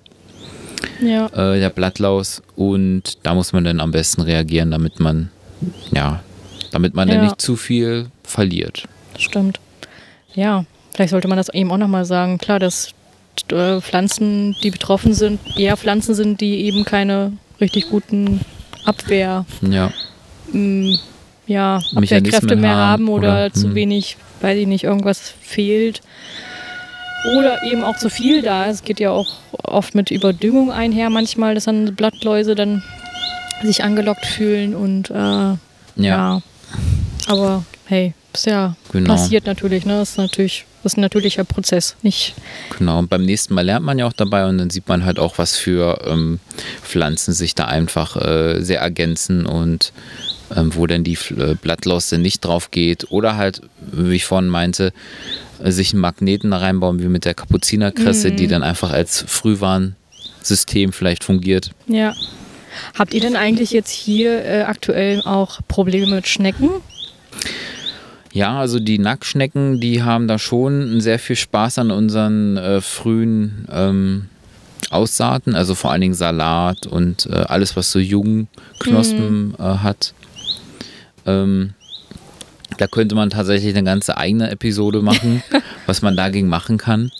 ja. 1.01 1.27
äh, 1.27 1.59
der 1.59 1.69
Blattlaus 1.69 2.41
und 2.55 3.17
da 3.23 3.33
muss 3.33 3.51
man 3.51 3.63
dann 3.63 3.79
am 3.79 3.91
besten 3.91 4.21
reagieren, 4.21 4.71
damit 4.71 4.99
man, 4.99 5.29
ja, 5.93 6.23
damit 6.71 6.95
man 6.95 7.09
ja. 7.09 7.15
dann 7.15 7.25
nicht 7.25 7.41
zu 7.41 7.57
viel 7.57 8.07
verliert. 8.23 8.87
Stimmt. 9.17 9.59
Ja, 10.33 10.65
vielleicht 10.93 11.11
sollte 11.11 11.27
man 11.27 11.37
das 11.37 11.49
eben 11.49 11.71
auch 11.71 11.77
nochmal 11.77 12.05
sagen. 12.05 12.37
Klar, 12.37 12.59
das 12.59 12.93
äh, 13.51 13.81
Pflanzen, 13.81 14.55
die 14.63 14.71
betroffen 14.71 15.13
sind, 15.13 15.39
eher 15.57 15.77
Pflanzen 15.77 16.15
sind, 16.15 16.41
die 16.41 16.61
eben 16.61 16.85
keine 16.85 17.33
richtig 17.59 17.89
guten 17.89 18.41
Abwehr, 18.85 19.45
ja. 19.61 19.91
mh, 20.51 20.57
mm, 20.57 20.99
ja, 21.47 21.81
Abwehrkräfte 21.95 22.55
mehr 22.55 22.75
haben 22.75 23.09
oder, 23.09 23.29
oder 23.29 23.53
zu 23.53 23.69
mh. 23.69 23.75
wenig, 23.75 24.17
weiß 24.41 24.57
ich 24.57 24.67
nicht, 24.67 24.83
irgendwas 24.85 25.33
fehlt. 25.41 26.01
Oder 27.37 27.61
eben 27.63 27.83
auch 27.83 27.97
zu 27.97 28.09
viel 28.09 28.41
da. 28.41 28.65
Es 28.65 28.83
geht 28.83 28.99
ja 28.99 29.11
auch 29.11 29.27
oft 29.63 29.93
mit 29.93 30.09
Überdüngung 30.09 30.71
einher 30.71 31.09
manchmal, 31.09 31.53
dass 31.53 31.65
dann 31.65 31.93
Blattläuse 31.95 32.55
dann 32.55 32.83
sich 33.63 33.83
angelockt 33.83 34.25
fühlen 34.25 34.75
und 34.75 35.11
äh, 35.11 35.13
ja. 35.13 35.57
ja. 35.97 36.41
Aber 37.27 37.63
hey, 37.85 38.13
ist 38.33 38.45
ja 38.45 38.75
genau. 38.91 39.15
passiert 39.15 39.45
natürlich, 39.45 39.85
ne? 39.85 39.97
Das 39.97 40.11
ist 40.11 40.17
natürlich 40.17 40.65
das 40.83 40.93
ist 40.93 40.97
ein 40.97 41.01
natürlicher 41.01 41.43
Prozess, 41.43 41.95
nicht. 42.01 42.33
Genau, 42.75 42.97
und 42.99 43.09
beim 43.09 43.23
nächsten 43.23 43.53
Mal 43.53 43.63
lernt 43.63 43.85
man 43.85 43.99
ja 43.99 44.07
auch 44.07 44.13
dabei 44.13 44.47
und 44.47 44.57
dann 44.57 44.71
sieht 44.71 44.87
man 44.87 45.05
halt 45.05 45.19
auch, 45.19 45.37
was 45.37 45.55
für 45.55 46.01
ähm, 46.07 46.39
Pflanzen 46.81 47.33
sich 47.33 47.53
da 47.53 47.65
einfach 47.65 48.15
äh, 48.15 48.61
sehr 48.61 48.79
ergänzen 48.79 49.45
und 49.45 49.93
ähm, 50.55 50.73
wo 50.73 50.87
denn 50.87 51.03
die 51.03 51.17
äh, 51.37 51.53
Blattlosse 51.53 52.17
nicht 52.17 52.43
drauf 52.43 52.71
geht. 52.71 53.11
Oder 53.11 53.37
halt, 53.37 53.61
wie 53.91 54.15
ich 54.15 54.25
vorhin 54.25 54.49
meinte, 54.49 54.91
sich 55.63 55.93
einen 55.93 56.01
Magneten 56.01 56.49
da 56.49 56.57
reinbauen, 56.57 56.99
wie 56.99 57.07
mit 57.07 57.25
der 57.25 57.35
Kapuzinerkresse, 57.35 58.31
mhm. 58.31 58.37
die 58.37 58.47
dann 58.47 58.63
einfach 58.63 58.91
als 58.91 59.23
Frühwarnsystem 59.27 60.93
vielleicht 60.93 61.23
fungiert. 61.23 61.71
Ja. 61.85 62.15
Habt 62.97 63.13
ihr 63.13 63.21
denn 63.21 63.35
eigentlich 63.35 63.71
jetzt 63.71 63.91
hier 63.91 64.43
äh, 64.43 64.61
aktuell 64.63 65.21
auch 65.21 65.59
Probleme 65.67 66.07
mit 66.07 66.27
Schnecken? 66.27 66.69
Ja, 68.33 68.59
also 68.59 68.79
die 68.79 68.97
Nacktschnecken, 68.97 69.79
die 69.79 70.03
haben 70.03 70.27
da 70.27 70.39
schon 70.39 71.01
sehr 71.01 71.19
viel 71.19 71.35
Spaß 71.35 71.79
an 71.79 71.91
unseren 71.91 72.57
äh, 72.57 72.81
frühen 72.81 73.67
ähm, 73.71 74.27
Aussaaten, 74.89 75.55
also 75.55 75.75
vor 75.75 75.91
allen 75.91 76.01
Dingen 76.01 76.13
Salat 76.13 76.87
und 76.87 77.27
äh, 77.27 77.35
alles, 77.35 77.75
was 77.75 77.91
so 77.91 77.99
Jungknospen 77.99 79.49
mhm. 79.49 79.55
äh, 79.59 79.63
hat. 79.63 80.13
Ähm, 81.25 81.73
da 82.77 82.87
könnte 82.87 83.15
man 83.15 83.29
tatsächlich 83.29 83.75
eine 83.75 83.83
ganze 83.83 84.17
eigene 84.17 84.49
Episode 84.49 85.01
machen, 85.01 85.43
was 85.85 86.01
man 86.01 86.15
dagegen 86.15 86.47
machen 86.47 86.77
kann. 86.77 87.11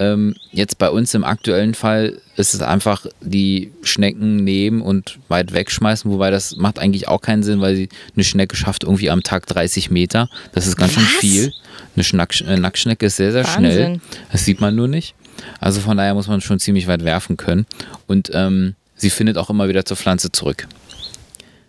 Ähm, 0.00 0.34
jetzt 0.50 0.78
bei 0.78 0.88
uns 0.88 1.12
im 1.12 1.24
aktuellen 1.24 1.74
Fall 1.74 2.18
ist 2.36 2.54
es 2.54 2.62
einfach 2.62 3.04
die 3.20 3.70
Schnecken 3.82 4.36
nehmen 4.36 4.80
und 4.80 5.18
weit 5.28 5.52
wegschmeißen, 5.52 6.10
wobei 6.10 6.30
das 6.30 6.56
macht 6.56 6.78
eigentlich 6.78 7.06
auch 7.06 7.20
keinen 7.20 7.42
Sinn, 7.42 7.60
weil 7.60 7.76
sie 7.76 7.90
eine 8.14 8.24
Schnecke 8.24 8.56
schafft 8.56 8.82
irgendwie 8.84 9.10
am 9.10 9.22
Tag 9.22 9.46
30 9.46 9.90
Meter. 9.90 10.30
Das 10.52 10.66
ist 10.66 10.76
ganz 10.76 10.96
Was? 10.96 11.02
schön 11.02 11.20
viel. 11.20 11.52
Eine 11.94 12.04
Schnack, 12.04 12.40
äh, 12.40 12.56
Nacktschnecke 12.56 13.06
ist 13.06 13.16
sehr, 13.16 13.30
sehr 13.32 13.44
Wahnsinn. 13.44 13.60
schnell. 13.60 14.00
Das 14.32 14.46
sieht 14.46 14.62
man 14.62 14.74
nur 14.74 14.88
nicht. 14.88 15.14
Also 15.60 15.82
von 15.82 15.98
daher 15.98 16.14
muss 16.14 16.28
man 16.28 16.40
schon 16.40 16.58
ziemlich 16.58 16.86
weit 16.86 17.04
werfen 17.04 17.36
können. 17.36 17.66
Und 18.06 18.30
ähm, 18.32 18.76
sie 18.96 19.10
findet 19.10 19.36
auch 19.36 19.50
immer 19.50 19.68
wieder 19.68 19.84
zur 19.84 19.98
Pflanze 19.98 20.32
zurück. 20.32 20.66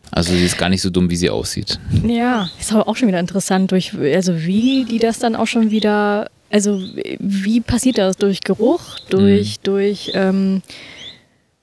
Also 0.09 0.31
sie 0.33 0.45
ist 0.45 0.57
gar 0.57 0.69
nicht 0.69 0.81
so 0.81 0.89
dumm, 0.89 1.09
wie 1.09 1.15
sie 1.17 1.29
aussieht. 1.29 1.79
Ja, 2.05 2.49
ist 2.59 2.71
aber 2.71 2.87
auch 2.87 2.95
schon 2.95 3.09
wieder 3.09 3.19
interessant, 3.19 3.71
durch, 3.71 3.93
also 3.93 4.39
wie 4.41 4.85
die 4.85 4.99
das 4.99 5.19
dann 5.19 5.35
auch 5.35 5.47
schon 5.47 5.71
wieder 5.71 6.29
also 6.51 6.81
wie 7.19 7.61
passiert 7.61 7.97
das? 7.97 8.17
Durch 8.17 8.41
Geruch, 8.41 8.99
durch, 9.09 9.57
mhm. 9.57 9.63
durch, 9.63 10.11
ähm, 10.13 10.61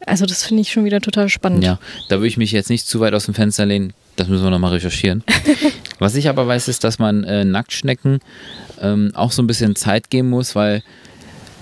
also 0.05 0.27
das 0.27 0.44
finde 0.44 0.62
ich 0.62 0.72
schon 0.72 0.85
wieder 0.85 1.01
total 1.01 1.29
spannend. 1.29 1.64
Ja, 1.64 1.79
da 2.09 2.16
würde 2.16 2.29
ich 2.29 2.37
mich 2.37 2.53
jetzt 2.53 2.70
nicht 2.70 2.87
zu 2.87 3.01
weit 3.01 3.14
aus 3.14 3.27
dem 3.27 3.35
Fenster 3.35 3.66
lehnen. 3.66 3.92
Das 4.16 4.29
müssen 4.29 4.42
wir 4.42 4.51
nochmal 4.51 4.72
recherchieren. 4.72 5.22
Was 5.98 6.14
ich 6.14 6.29
aber 6.29 6.46
weiß, 6.46 6.68
ist, 6.68 6.83
dass 6.85 6.98
man 6.98 7.24
äh, 7.24 7.44
Nacktschnecken 7.44 8.20
ähm, 8.81 9.12
auch 9.14 9.31
so 9.31 9.42
ein 9.42 9.46
bisschen 9.46 9.77
Zeit 9.77 10.11
geben 10.11 10.31
muss, 10.31 10.55
weil 10.55 10.83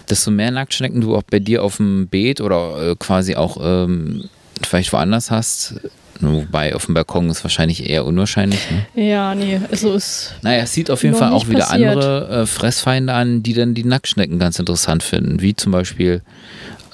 desto 0.08 0.30
mehr 0.30 0.50
Nacktschnecken 0.50 1.00
du 1.00 1.16
auch 1.16 1.22
bei 1.22 1.38
dir 1.38 1.62
auf 1.62 1.76
dem 1.76 2.08
Beet 2.08 2.40
oder 2.40 2.92
äh, 2.92 2.96
quasi 2.96 3.34
auch 3.34 3.58
ähm, 3.60 4.28
vielleicht 4.62 4.92
woanders 4.92 5.30
hast, 5.30 5.74
Wobei 6.20 6.74
auf 6.74 6.86
dem 6.86 6.94
Balkon 6.94 7.28
ist 7.28 7.44
wahrscheinlich 7.44 7.88
eher 7.88 8.04
unwahrscheinlich. 8.04 8.60
Ne? 8.70 9.08
Ja, 9.08 9.34
nee, 9.34 9.60
also 9.70 9.94
ist. 9.94 10.34
Naja, 10.42 10.62
es 10.62 10.72
sieht 10.72 10.90
auf 10.90 11.02
jeden 11.02 11.14
Fall 11.14 11.32
auch 11.32 11.48
wieder 11.48 11.60
passiert. 11.60 11.90
andere 11.90 12.28
äh, 12.42 12.46
Fressfeinde 12.46 13.12
an, 13.12 13.42
die 13.42 13.54
dann 13.54 13.74
die 13.74 13.84
Nacktschnecken 13.84 14.38
ganz 14.38 14.58
interessant 14.58 15.02
finden. 15.02 15.40
Wie 15.40 15.54
zum 15.54 15.72
Beispiel. 15.72 16.22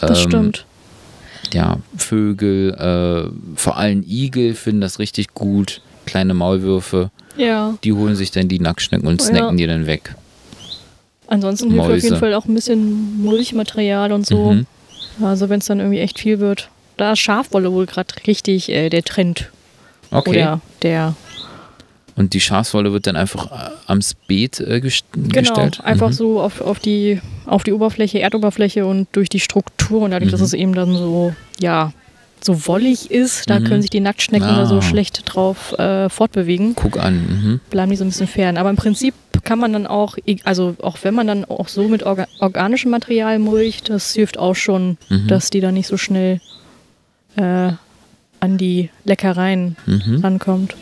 Ähm, 0.01 0.09
das 0.09 0.21
stimmt. 0.21 0.67
Ja, 1.53 1.79
Vögel, 1.97 2.73
äh, 2.75 3.57
vor 3.57 3.77
allem 3.77 4.05
Igel 4.07 4.55
finden 4.55 4.81
das 4.81 4.99
richtig 4.99 5.35
gut. 5.35 5.83
Kleine 6.07 6.35
Maulwürfe. 6.35 7.11
Ja. 7.37 7.75
Die 7.85 7.93
holen 7.93 8.17
sich 8.17 8.31
dann 8.31 8.49
die 8.49 8.59
Nacktschnecken 8.59 9.07
und 9.07 9.23
snacken 9.23 9.59
ja. 9.59 9.67
die 9.67 9.67
dann 9.67 9.87
weg. 9.87 10.15
Ansonsten 11.29 11.71
hilft 11.71 11.91
auf 11.91 12.03
jeden 12.03 12.17
Fall 12.17 12.35
auch 12.35 12.47
ein 12.47 12.55
bisschen 12.55 13.23
Mulchmaterial 13.23 14.13
und 14.13 14.27
so. 14.27 14.53
Mhm. 14.53 14.67
Also 15.23 15.49
wenn 15.49 15.61
es 15.61 15.67
dann 15.67 15.79
irgendwie 15.79 16.01
echt 16.01 16.19
viel 16.19 16.41
wird 16.41 16.69
da 17.03 17.13
ist 17.13 17.19
Schafwolle 17.19 17.73
wohl 17.73 17.87
gerade 17.87 18.15
richtig 18.29 18.69
äh, 18.69 18.89
der 18.89 19.03
Trend. 19.03 19.51
Okay. 20.13 20.31
Oder 20.31 20.61
der. 20.83 21.17
Und 22.15 22.35
die 22.35 22.41
Schafswolle 22.41 22.93
wird 22.93 23.07
dann 23.07 23.17
einfach 23.17 23.51
äh, 23.51 23.71
am 23.87 24.01
Beet 24.29 24.61
äh, 24.61 24.81
gest 24.81 25.07
genau, 25.13 25.29
gestellt? 25.29 25.77
Genau, 25.79 25.89
einfach 25.89 26.09
mhm. 26.11 26.13
so 26.13 26.41
auf, 26.41 26.61
auf, 26.61 26.79
die, 26.79 27.21
auf 27.47 27.65
die 27.65 27.73
Oberfläche, 27.73 28.21
Erdoberfläche 28.21 28.87
und 28.87 29.09
durch 29.13 29.29
die 29.29 29.41
Struktur 29.41 30.03
und 30.03 30.13
dadurch, 30.13 30.29
mhm. 30.29 30.33
dass 30.33 30.43
es 30.43 30.53
eben 30.53 30.75
dann 30.75 30.95
so, 30.95 31.35
ja, 31.59 31.93
so 32.41 32.67
wollig 32.67 33.11
ist, 33.11 33.51
da 33.51 33.59
mhm. 33.59 33.65
können 33.65 33.83
sich 33.83 33.91
die 33.91 34.01
Nacktschnecken 34.01 34.49
ah. 34.49 34.57
da 34.59 34.67
so 34.67 34.81
schlecht 34.81 35.23
drauf 35.25 35.73
äh, 35.79 36.09
fortbewegen. 36.09 36.75
Guck 36.77 36.99
an. 36.99 37.15
Mhm. 37.15 37.61
Bleiben 37.71 37.91
die 37.91 37.97
so 37.97 38.05
ein 38.05 38.09
bisschen 38.09 38.29
fern. 38.29 38.59
Aber 38.59 38.71
im 38.71 38.77
Prinzip 38.77 39.15
kann 39.43 39.59
man 39.59 39.73
dann 39.73 39.87
auch, 39.89 40.19
also 40.45 40.77
auch 40.83 40.99
wenn 41.03 41.15
man 41.15 41.27
dann 41.27 41.45
auch 41.47 41.69
so 41.69 41.89
mit 41.89 42.05
orga 42.05 42.27
organischem 42.39 42.91
Material 42.91 43.39
mulcht, 43.39 43.89
das 43.91 44.13
hilft 44.13 44.39
auch 44.39 44.55
schon, 44.55 44.99
mhm. 45.09 45.27
dass 45.27 45.51
die 45.51 45.61
dann 45.61 45.75
nicht 45.75 45.89
so 45.89 45.97
schnell 45.97 46.41
äh, 47.37 47.73
an 48.41 48.59
die 48.59 48.91
Leckereien 49.05 49.77
mhm. 49.87 50.21
rankommt. 50.23 50.75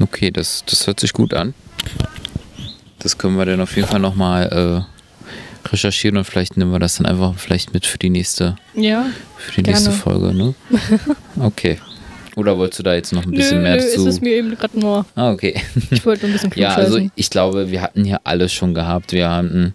Okay, 0.00 0.30
das, 0.30 0.64
das 0.66 0.86
hört 0.86 1.00
sich 1.00 1.12
gut 1.12 1.34
an. 1.34 1.54
Das 2.98 3.18
können 3.18 3.36
wir 3.36 3.44
dann 3.44 3.60
auf 3.60 3.76
jeden 3.76 3.86
Fall 3.86 4.00
nochmal 4.00 4.86
äh, 4.86 5.68
recherchieren 5.68 6.16
und 6.16 6.24
vielleicht 6.24 6.56
nehmen 6.56 6.72
wir 6.72 6.78
das 6.78 6.96
dann 6.96 7.06
einfach 7.06 7.34
vielleicht 7.36 7.74
mit 7.74 7.86
für 7.86 7.98
die 7.98 8.10
nächste, 8.10 8.56
ja, 8.74 9.06
für 9.36 9.56
die 9.56 9.62
gerne. 9.62 9.78
nächste 9.78 9.92
Folge, 9.92 10.34
ne? 10.34 10.54
Okay. 11.38 11.78
Oder 12.36 12.58
wolltest 12.58 12.80
du 12.80 12.82
da 12.82 12.94
jetzt 12.94 13.12
noch 13.12 13.24
ein 13.24 13.30
bisschen 13.30 13.58
nö, 13.58 13.62
mehr 13.62 13.76
nö, 13.76 13.80
zu? 13.80 14.00
Ist 14.00 14.14
es 14.14 14.20
mir 14.20 14.32
eben 14.32 14.56
gerade 14.56 14.78
nur. 14.78 15.06
Ah, 15.14 15.30
okay. 15.30 15.54
Ich 15.90 16.04
wollte 16.04 16.26
ein 16.26 16.32
bisschen 16.32 16.50
Ja, 16.56 16.74
also 16.74 16.98
ich 17.14 17.30
glaube, 17.30 17.70
wir 17.70 17.80
hatten 17.80 18.04
hier 18.04 18.20
alles 18.24 18.52
schon 18.52 18.74
gehabt. 18.74 19.12
Wir 19.12 19.30
hatten 19.30 19.74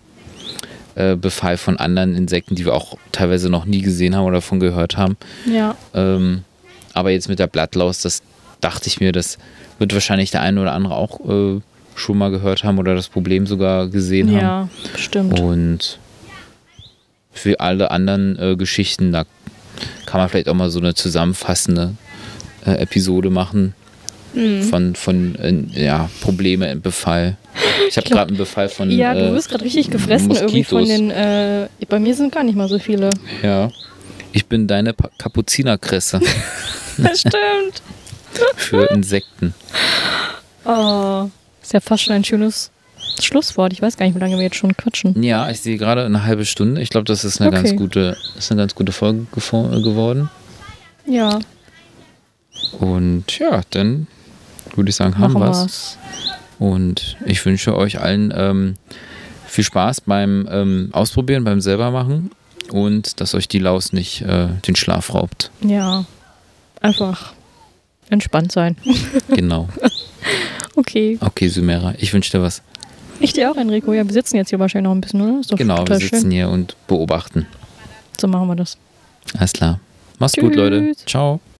äh, 0.99 1.15
Befall 1.15 1.57
von 1.57 1.77
anderen 1.77 2.13
Insekten, 2.13 2.55
die 2.55 2.65
wir 2.65 2.73
auch 2.73 2.97
teilweise 3.13 3.49
noch 3.49 3.65
nie 3.65 3.81
gesehen 3.81 4.15
haben 4.15 4.25
oder 4.25 4.37
davon 4.37 4.59
gehört 4.59 4.97
haben. 4.97 5.15
Ja. 5.49 5.75
Ähm, 5.93 6.43
aber 6.93 7.11
jetzt 7.11 7.29
mit 7.29 7.39
der 7.39 7.47
Blattlaus, 7.47 8.01
das 8.01 8.21
dachte 8.59 8.87
ich 8.87 8.99
mir, 8.99 9.13
das 9.13 9.37
wird 9.77 9.93
wahrscheinlich 9.93 10.31
der 10.31 10.41
eine 10.41 10.61
oder 10.61 10.73
andere 10.73 10.95
auch 10.95 11.21
äh, 11.21 11.61
schon 11.95 12.17
mal 12.17 12.31
gehört 12.31 12.65
haben 12.65 12.79
oder 12.79 12.95
das 12.95 13.07
Problem 13.07 13.47
sogar 13.47 13.87
gesehen 13.87 14.29
ja, 14.29 14.41
haben. 14.41 14.69
Ja, 14.91 14.99
stimmt. 14.99 15.39
Und 15.39 15.99
für 17.31 17.61
alle 17.61 17.91
anderen 17.91 18.37
äh, 18.37 18.55
Geschichten, 18.57 19.13
da 19.13 19.23
kann 20.05 20.19
man 20.19 20.27
vielleicht 20.27 20.49
auch 20.49 20.53
mal 20.53 20.69
so 20.69 20.79
eine 20.79 20.95
zusammenfassende 20.95 21.95
äh, 22.65 22.71
Episode 22.71 23.29
machen 23.29 23.73
mhm. 24.33 24.63
von, 24.63 24.95
von 24.95 25.35
äh, 25.35 25.81
ja, 25.81 26.09
Probleme 26.19 26.69
im 26.69 26.81
Befall. 26.81 27.37
Ich 27.87 27.97
habe 27.97 28.09
gerade 28.09 28.29
einen 28.29 28.37
Befall 28.37 28.69
von. 28.69 28.89
Ja, 28.91 29.13
du 29.13 29.33
wirst 29.33 29.49
gerade 29.49 29.63
richtig 29.63 29.89
gefressen 29.89 30.27
Moskitos. 30.27 30.53
irgendwie 30.53 30.63
von 30.63 30.85
den. 30.85 31.11
Äh, 31.11 31.67
bei 31.87 31.99
mir 31.99 32.15
sind 32.15 32.33
gar 32.33 32.43
nicht 32.43 32.55
mal 32.55 32.67
so 32.67 32.79
viele. 32.79 33.09
Ja. 33.41 33.71
Ich 34.31 34.45
bin 34.45 34.67
deine 34.67 34.93
pa 34.93 35.09
Kapuzinerkresse. 35.17 36.19
das 36.97 37.21
stimmt. 37.21 37.81
Für 38.55 38.85
Insekten. 38.91 39.53
Oh, 40.65 41.29
ist 41.61 41.73
ja 41.73 41.79
fast 41.79 42.03
schon 42.03 42.13
ein 42.13 42.23
schönes 42.23 42.71
Schlusswort. 43.19 43.73
Ich 43.73 43.81
weiß 43.81 43.97
gar 43.97 44.05
nicht, 44.05 44.15
wie 44.15 44.19
lange 44.19 44.35
wir 44.35 44.43
jetzt 44.43 44.55
schon 44.55 44.75
quatschen. 44.75 45.21
Ja, 45.23 45.49
ich 45.49 45.61
sehe 45.61 45.77
gerade 45.77 46.05
eine 46.05 46.25
halbe 46.25 46.45
Stunde. 46.45 46.81
Ich 46.81 46.89
glaube, 46.89 47.05
das 47.05 47.23
ist 47.23 47.41
eine 47.41 47.49
okay. 47.49 47.63
ganz 47.63 47.75
gute, 47.75 48.17
ist 48.37 48.51
eine 48.51 48.61
ganz 48.61 48.75
gute 48.75 48.91
Folge 48.91 49.25
geworden. 49.81 50.29
Ja. 51.05 51.39
Und 52.79 53.39
ja, 53.39 53.61
dann 53.71 54.07
würde 54.75 54.89
ich 54.89 54.95
sagen, 54.95 55.17
haben 55.17 55.33
wir 55.33 55.49
es. 55.49 55.97
Und 56.59 57.17
ich 57.25 57.43
wünsche 57.45 57.75
euch 57.75 57.99
allen 57.99 58.33
ähm, 58.35 58.75
viel 59.47 59.63
Spaß 59.63 60.01
beim 60.01 60.47
ähm, 60.51 60.89
Ausprobieren, 60.91 61.43
beim 61.43 61.61
selbermachen 61.61 62.31
und 62.71 63.19
dass 63.19 63.33
euch 63.33 63.47
die 63.47 63.59
Laus 63.59 63.93
nicht 63.93 64.21
äh, 64.21 64.47
den 64.67 64.75
Schlaf 64.75 65.13
raubt. 65.13 65.51
Ja, 65.61 66.05
einfach 66.81 67.33
entspannt 68.09 68.51
sein. 68.51 68.75
genau. 69.29 69.69
okay. 70.75 71.17
Okay, 71.21 71.47
Sumera, 71.47 71.93
ich 71.97 72.13
wünsche 72.13 72.31
dir 72.31 72.43
was. 72.43 72.61
Ich 73.19 73.33
dir 73.33 73.51
auch, 73.51 73.57
Enrico. 73.57 73.93
Ja, 73.93 74.05
wir 74.05 74.13
sitzen 74.13 74.37
jetzt 74.37 74.49
hier 74.49 74.59
wahrscheinlich 74.59 74.85
noch 74.85 74.95
ein 74.95 75.01
bisschen, 75.01 75.21
oder? 75.21 75.57
genau, 75.57 75.87
wir 75.87 75.97
sitzen 75.97 76.21
schön. 76.21 76.31
hier 76.31 76.49
und 76.49 76.75
beobachten. 76.87 77.47
So 78.19 78.27
machen 78.27 78.47
wir 78.47 78.55
das. 78.55 78.77
Alles 79.37 79.53
klar. 79.53 79.79
Mach's 80.19 80.33
Tschüss. 80.33 80.43
gut, 80.43 80.55
Leute. 80.55 80.93
Ciao. 81.05 81.39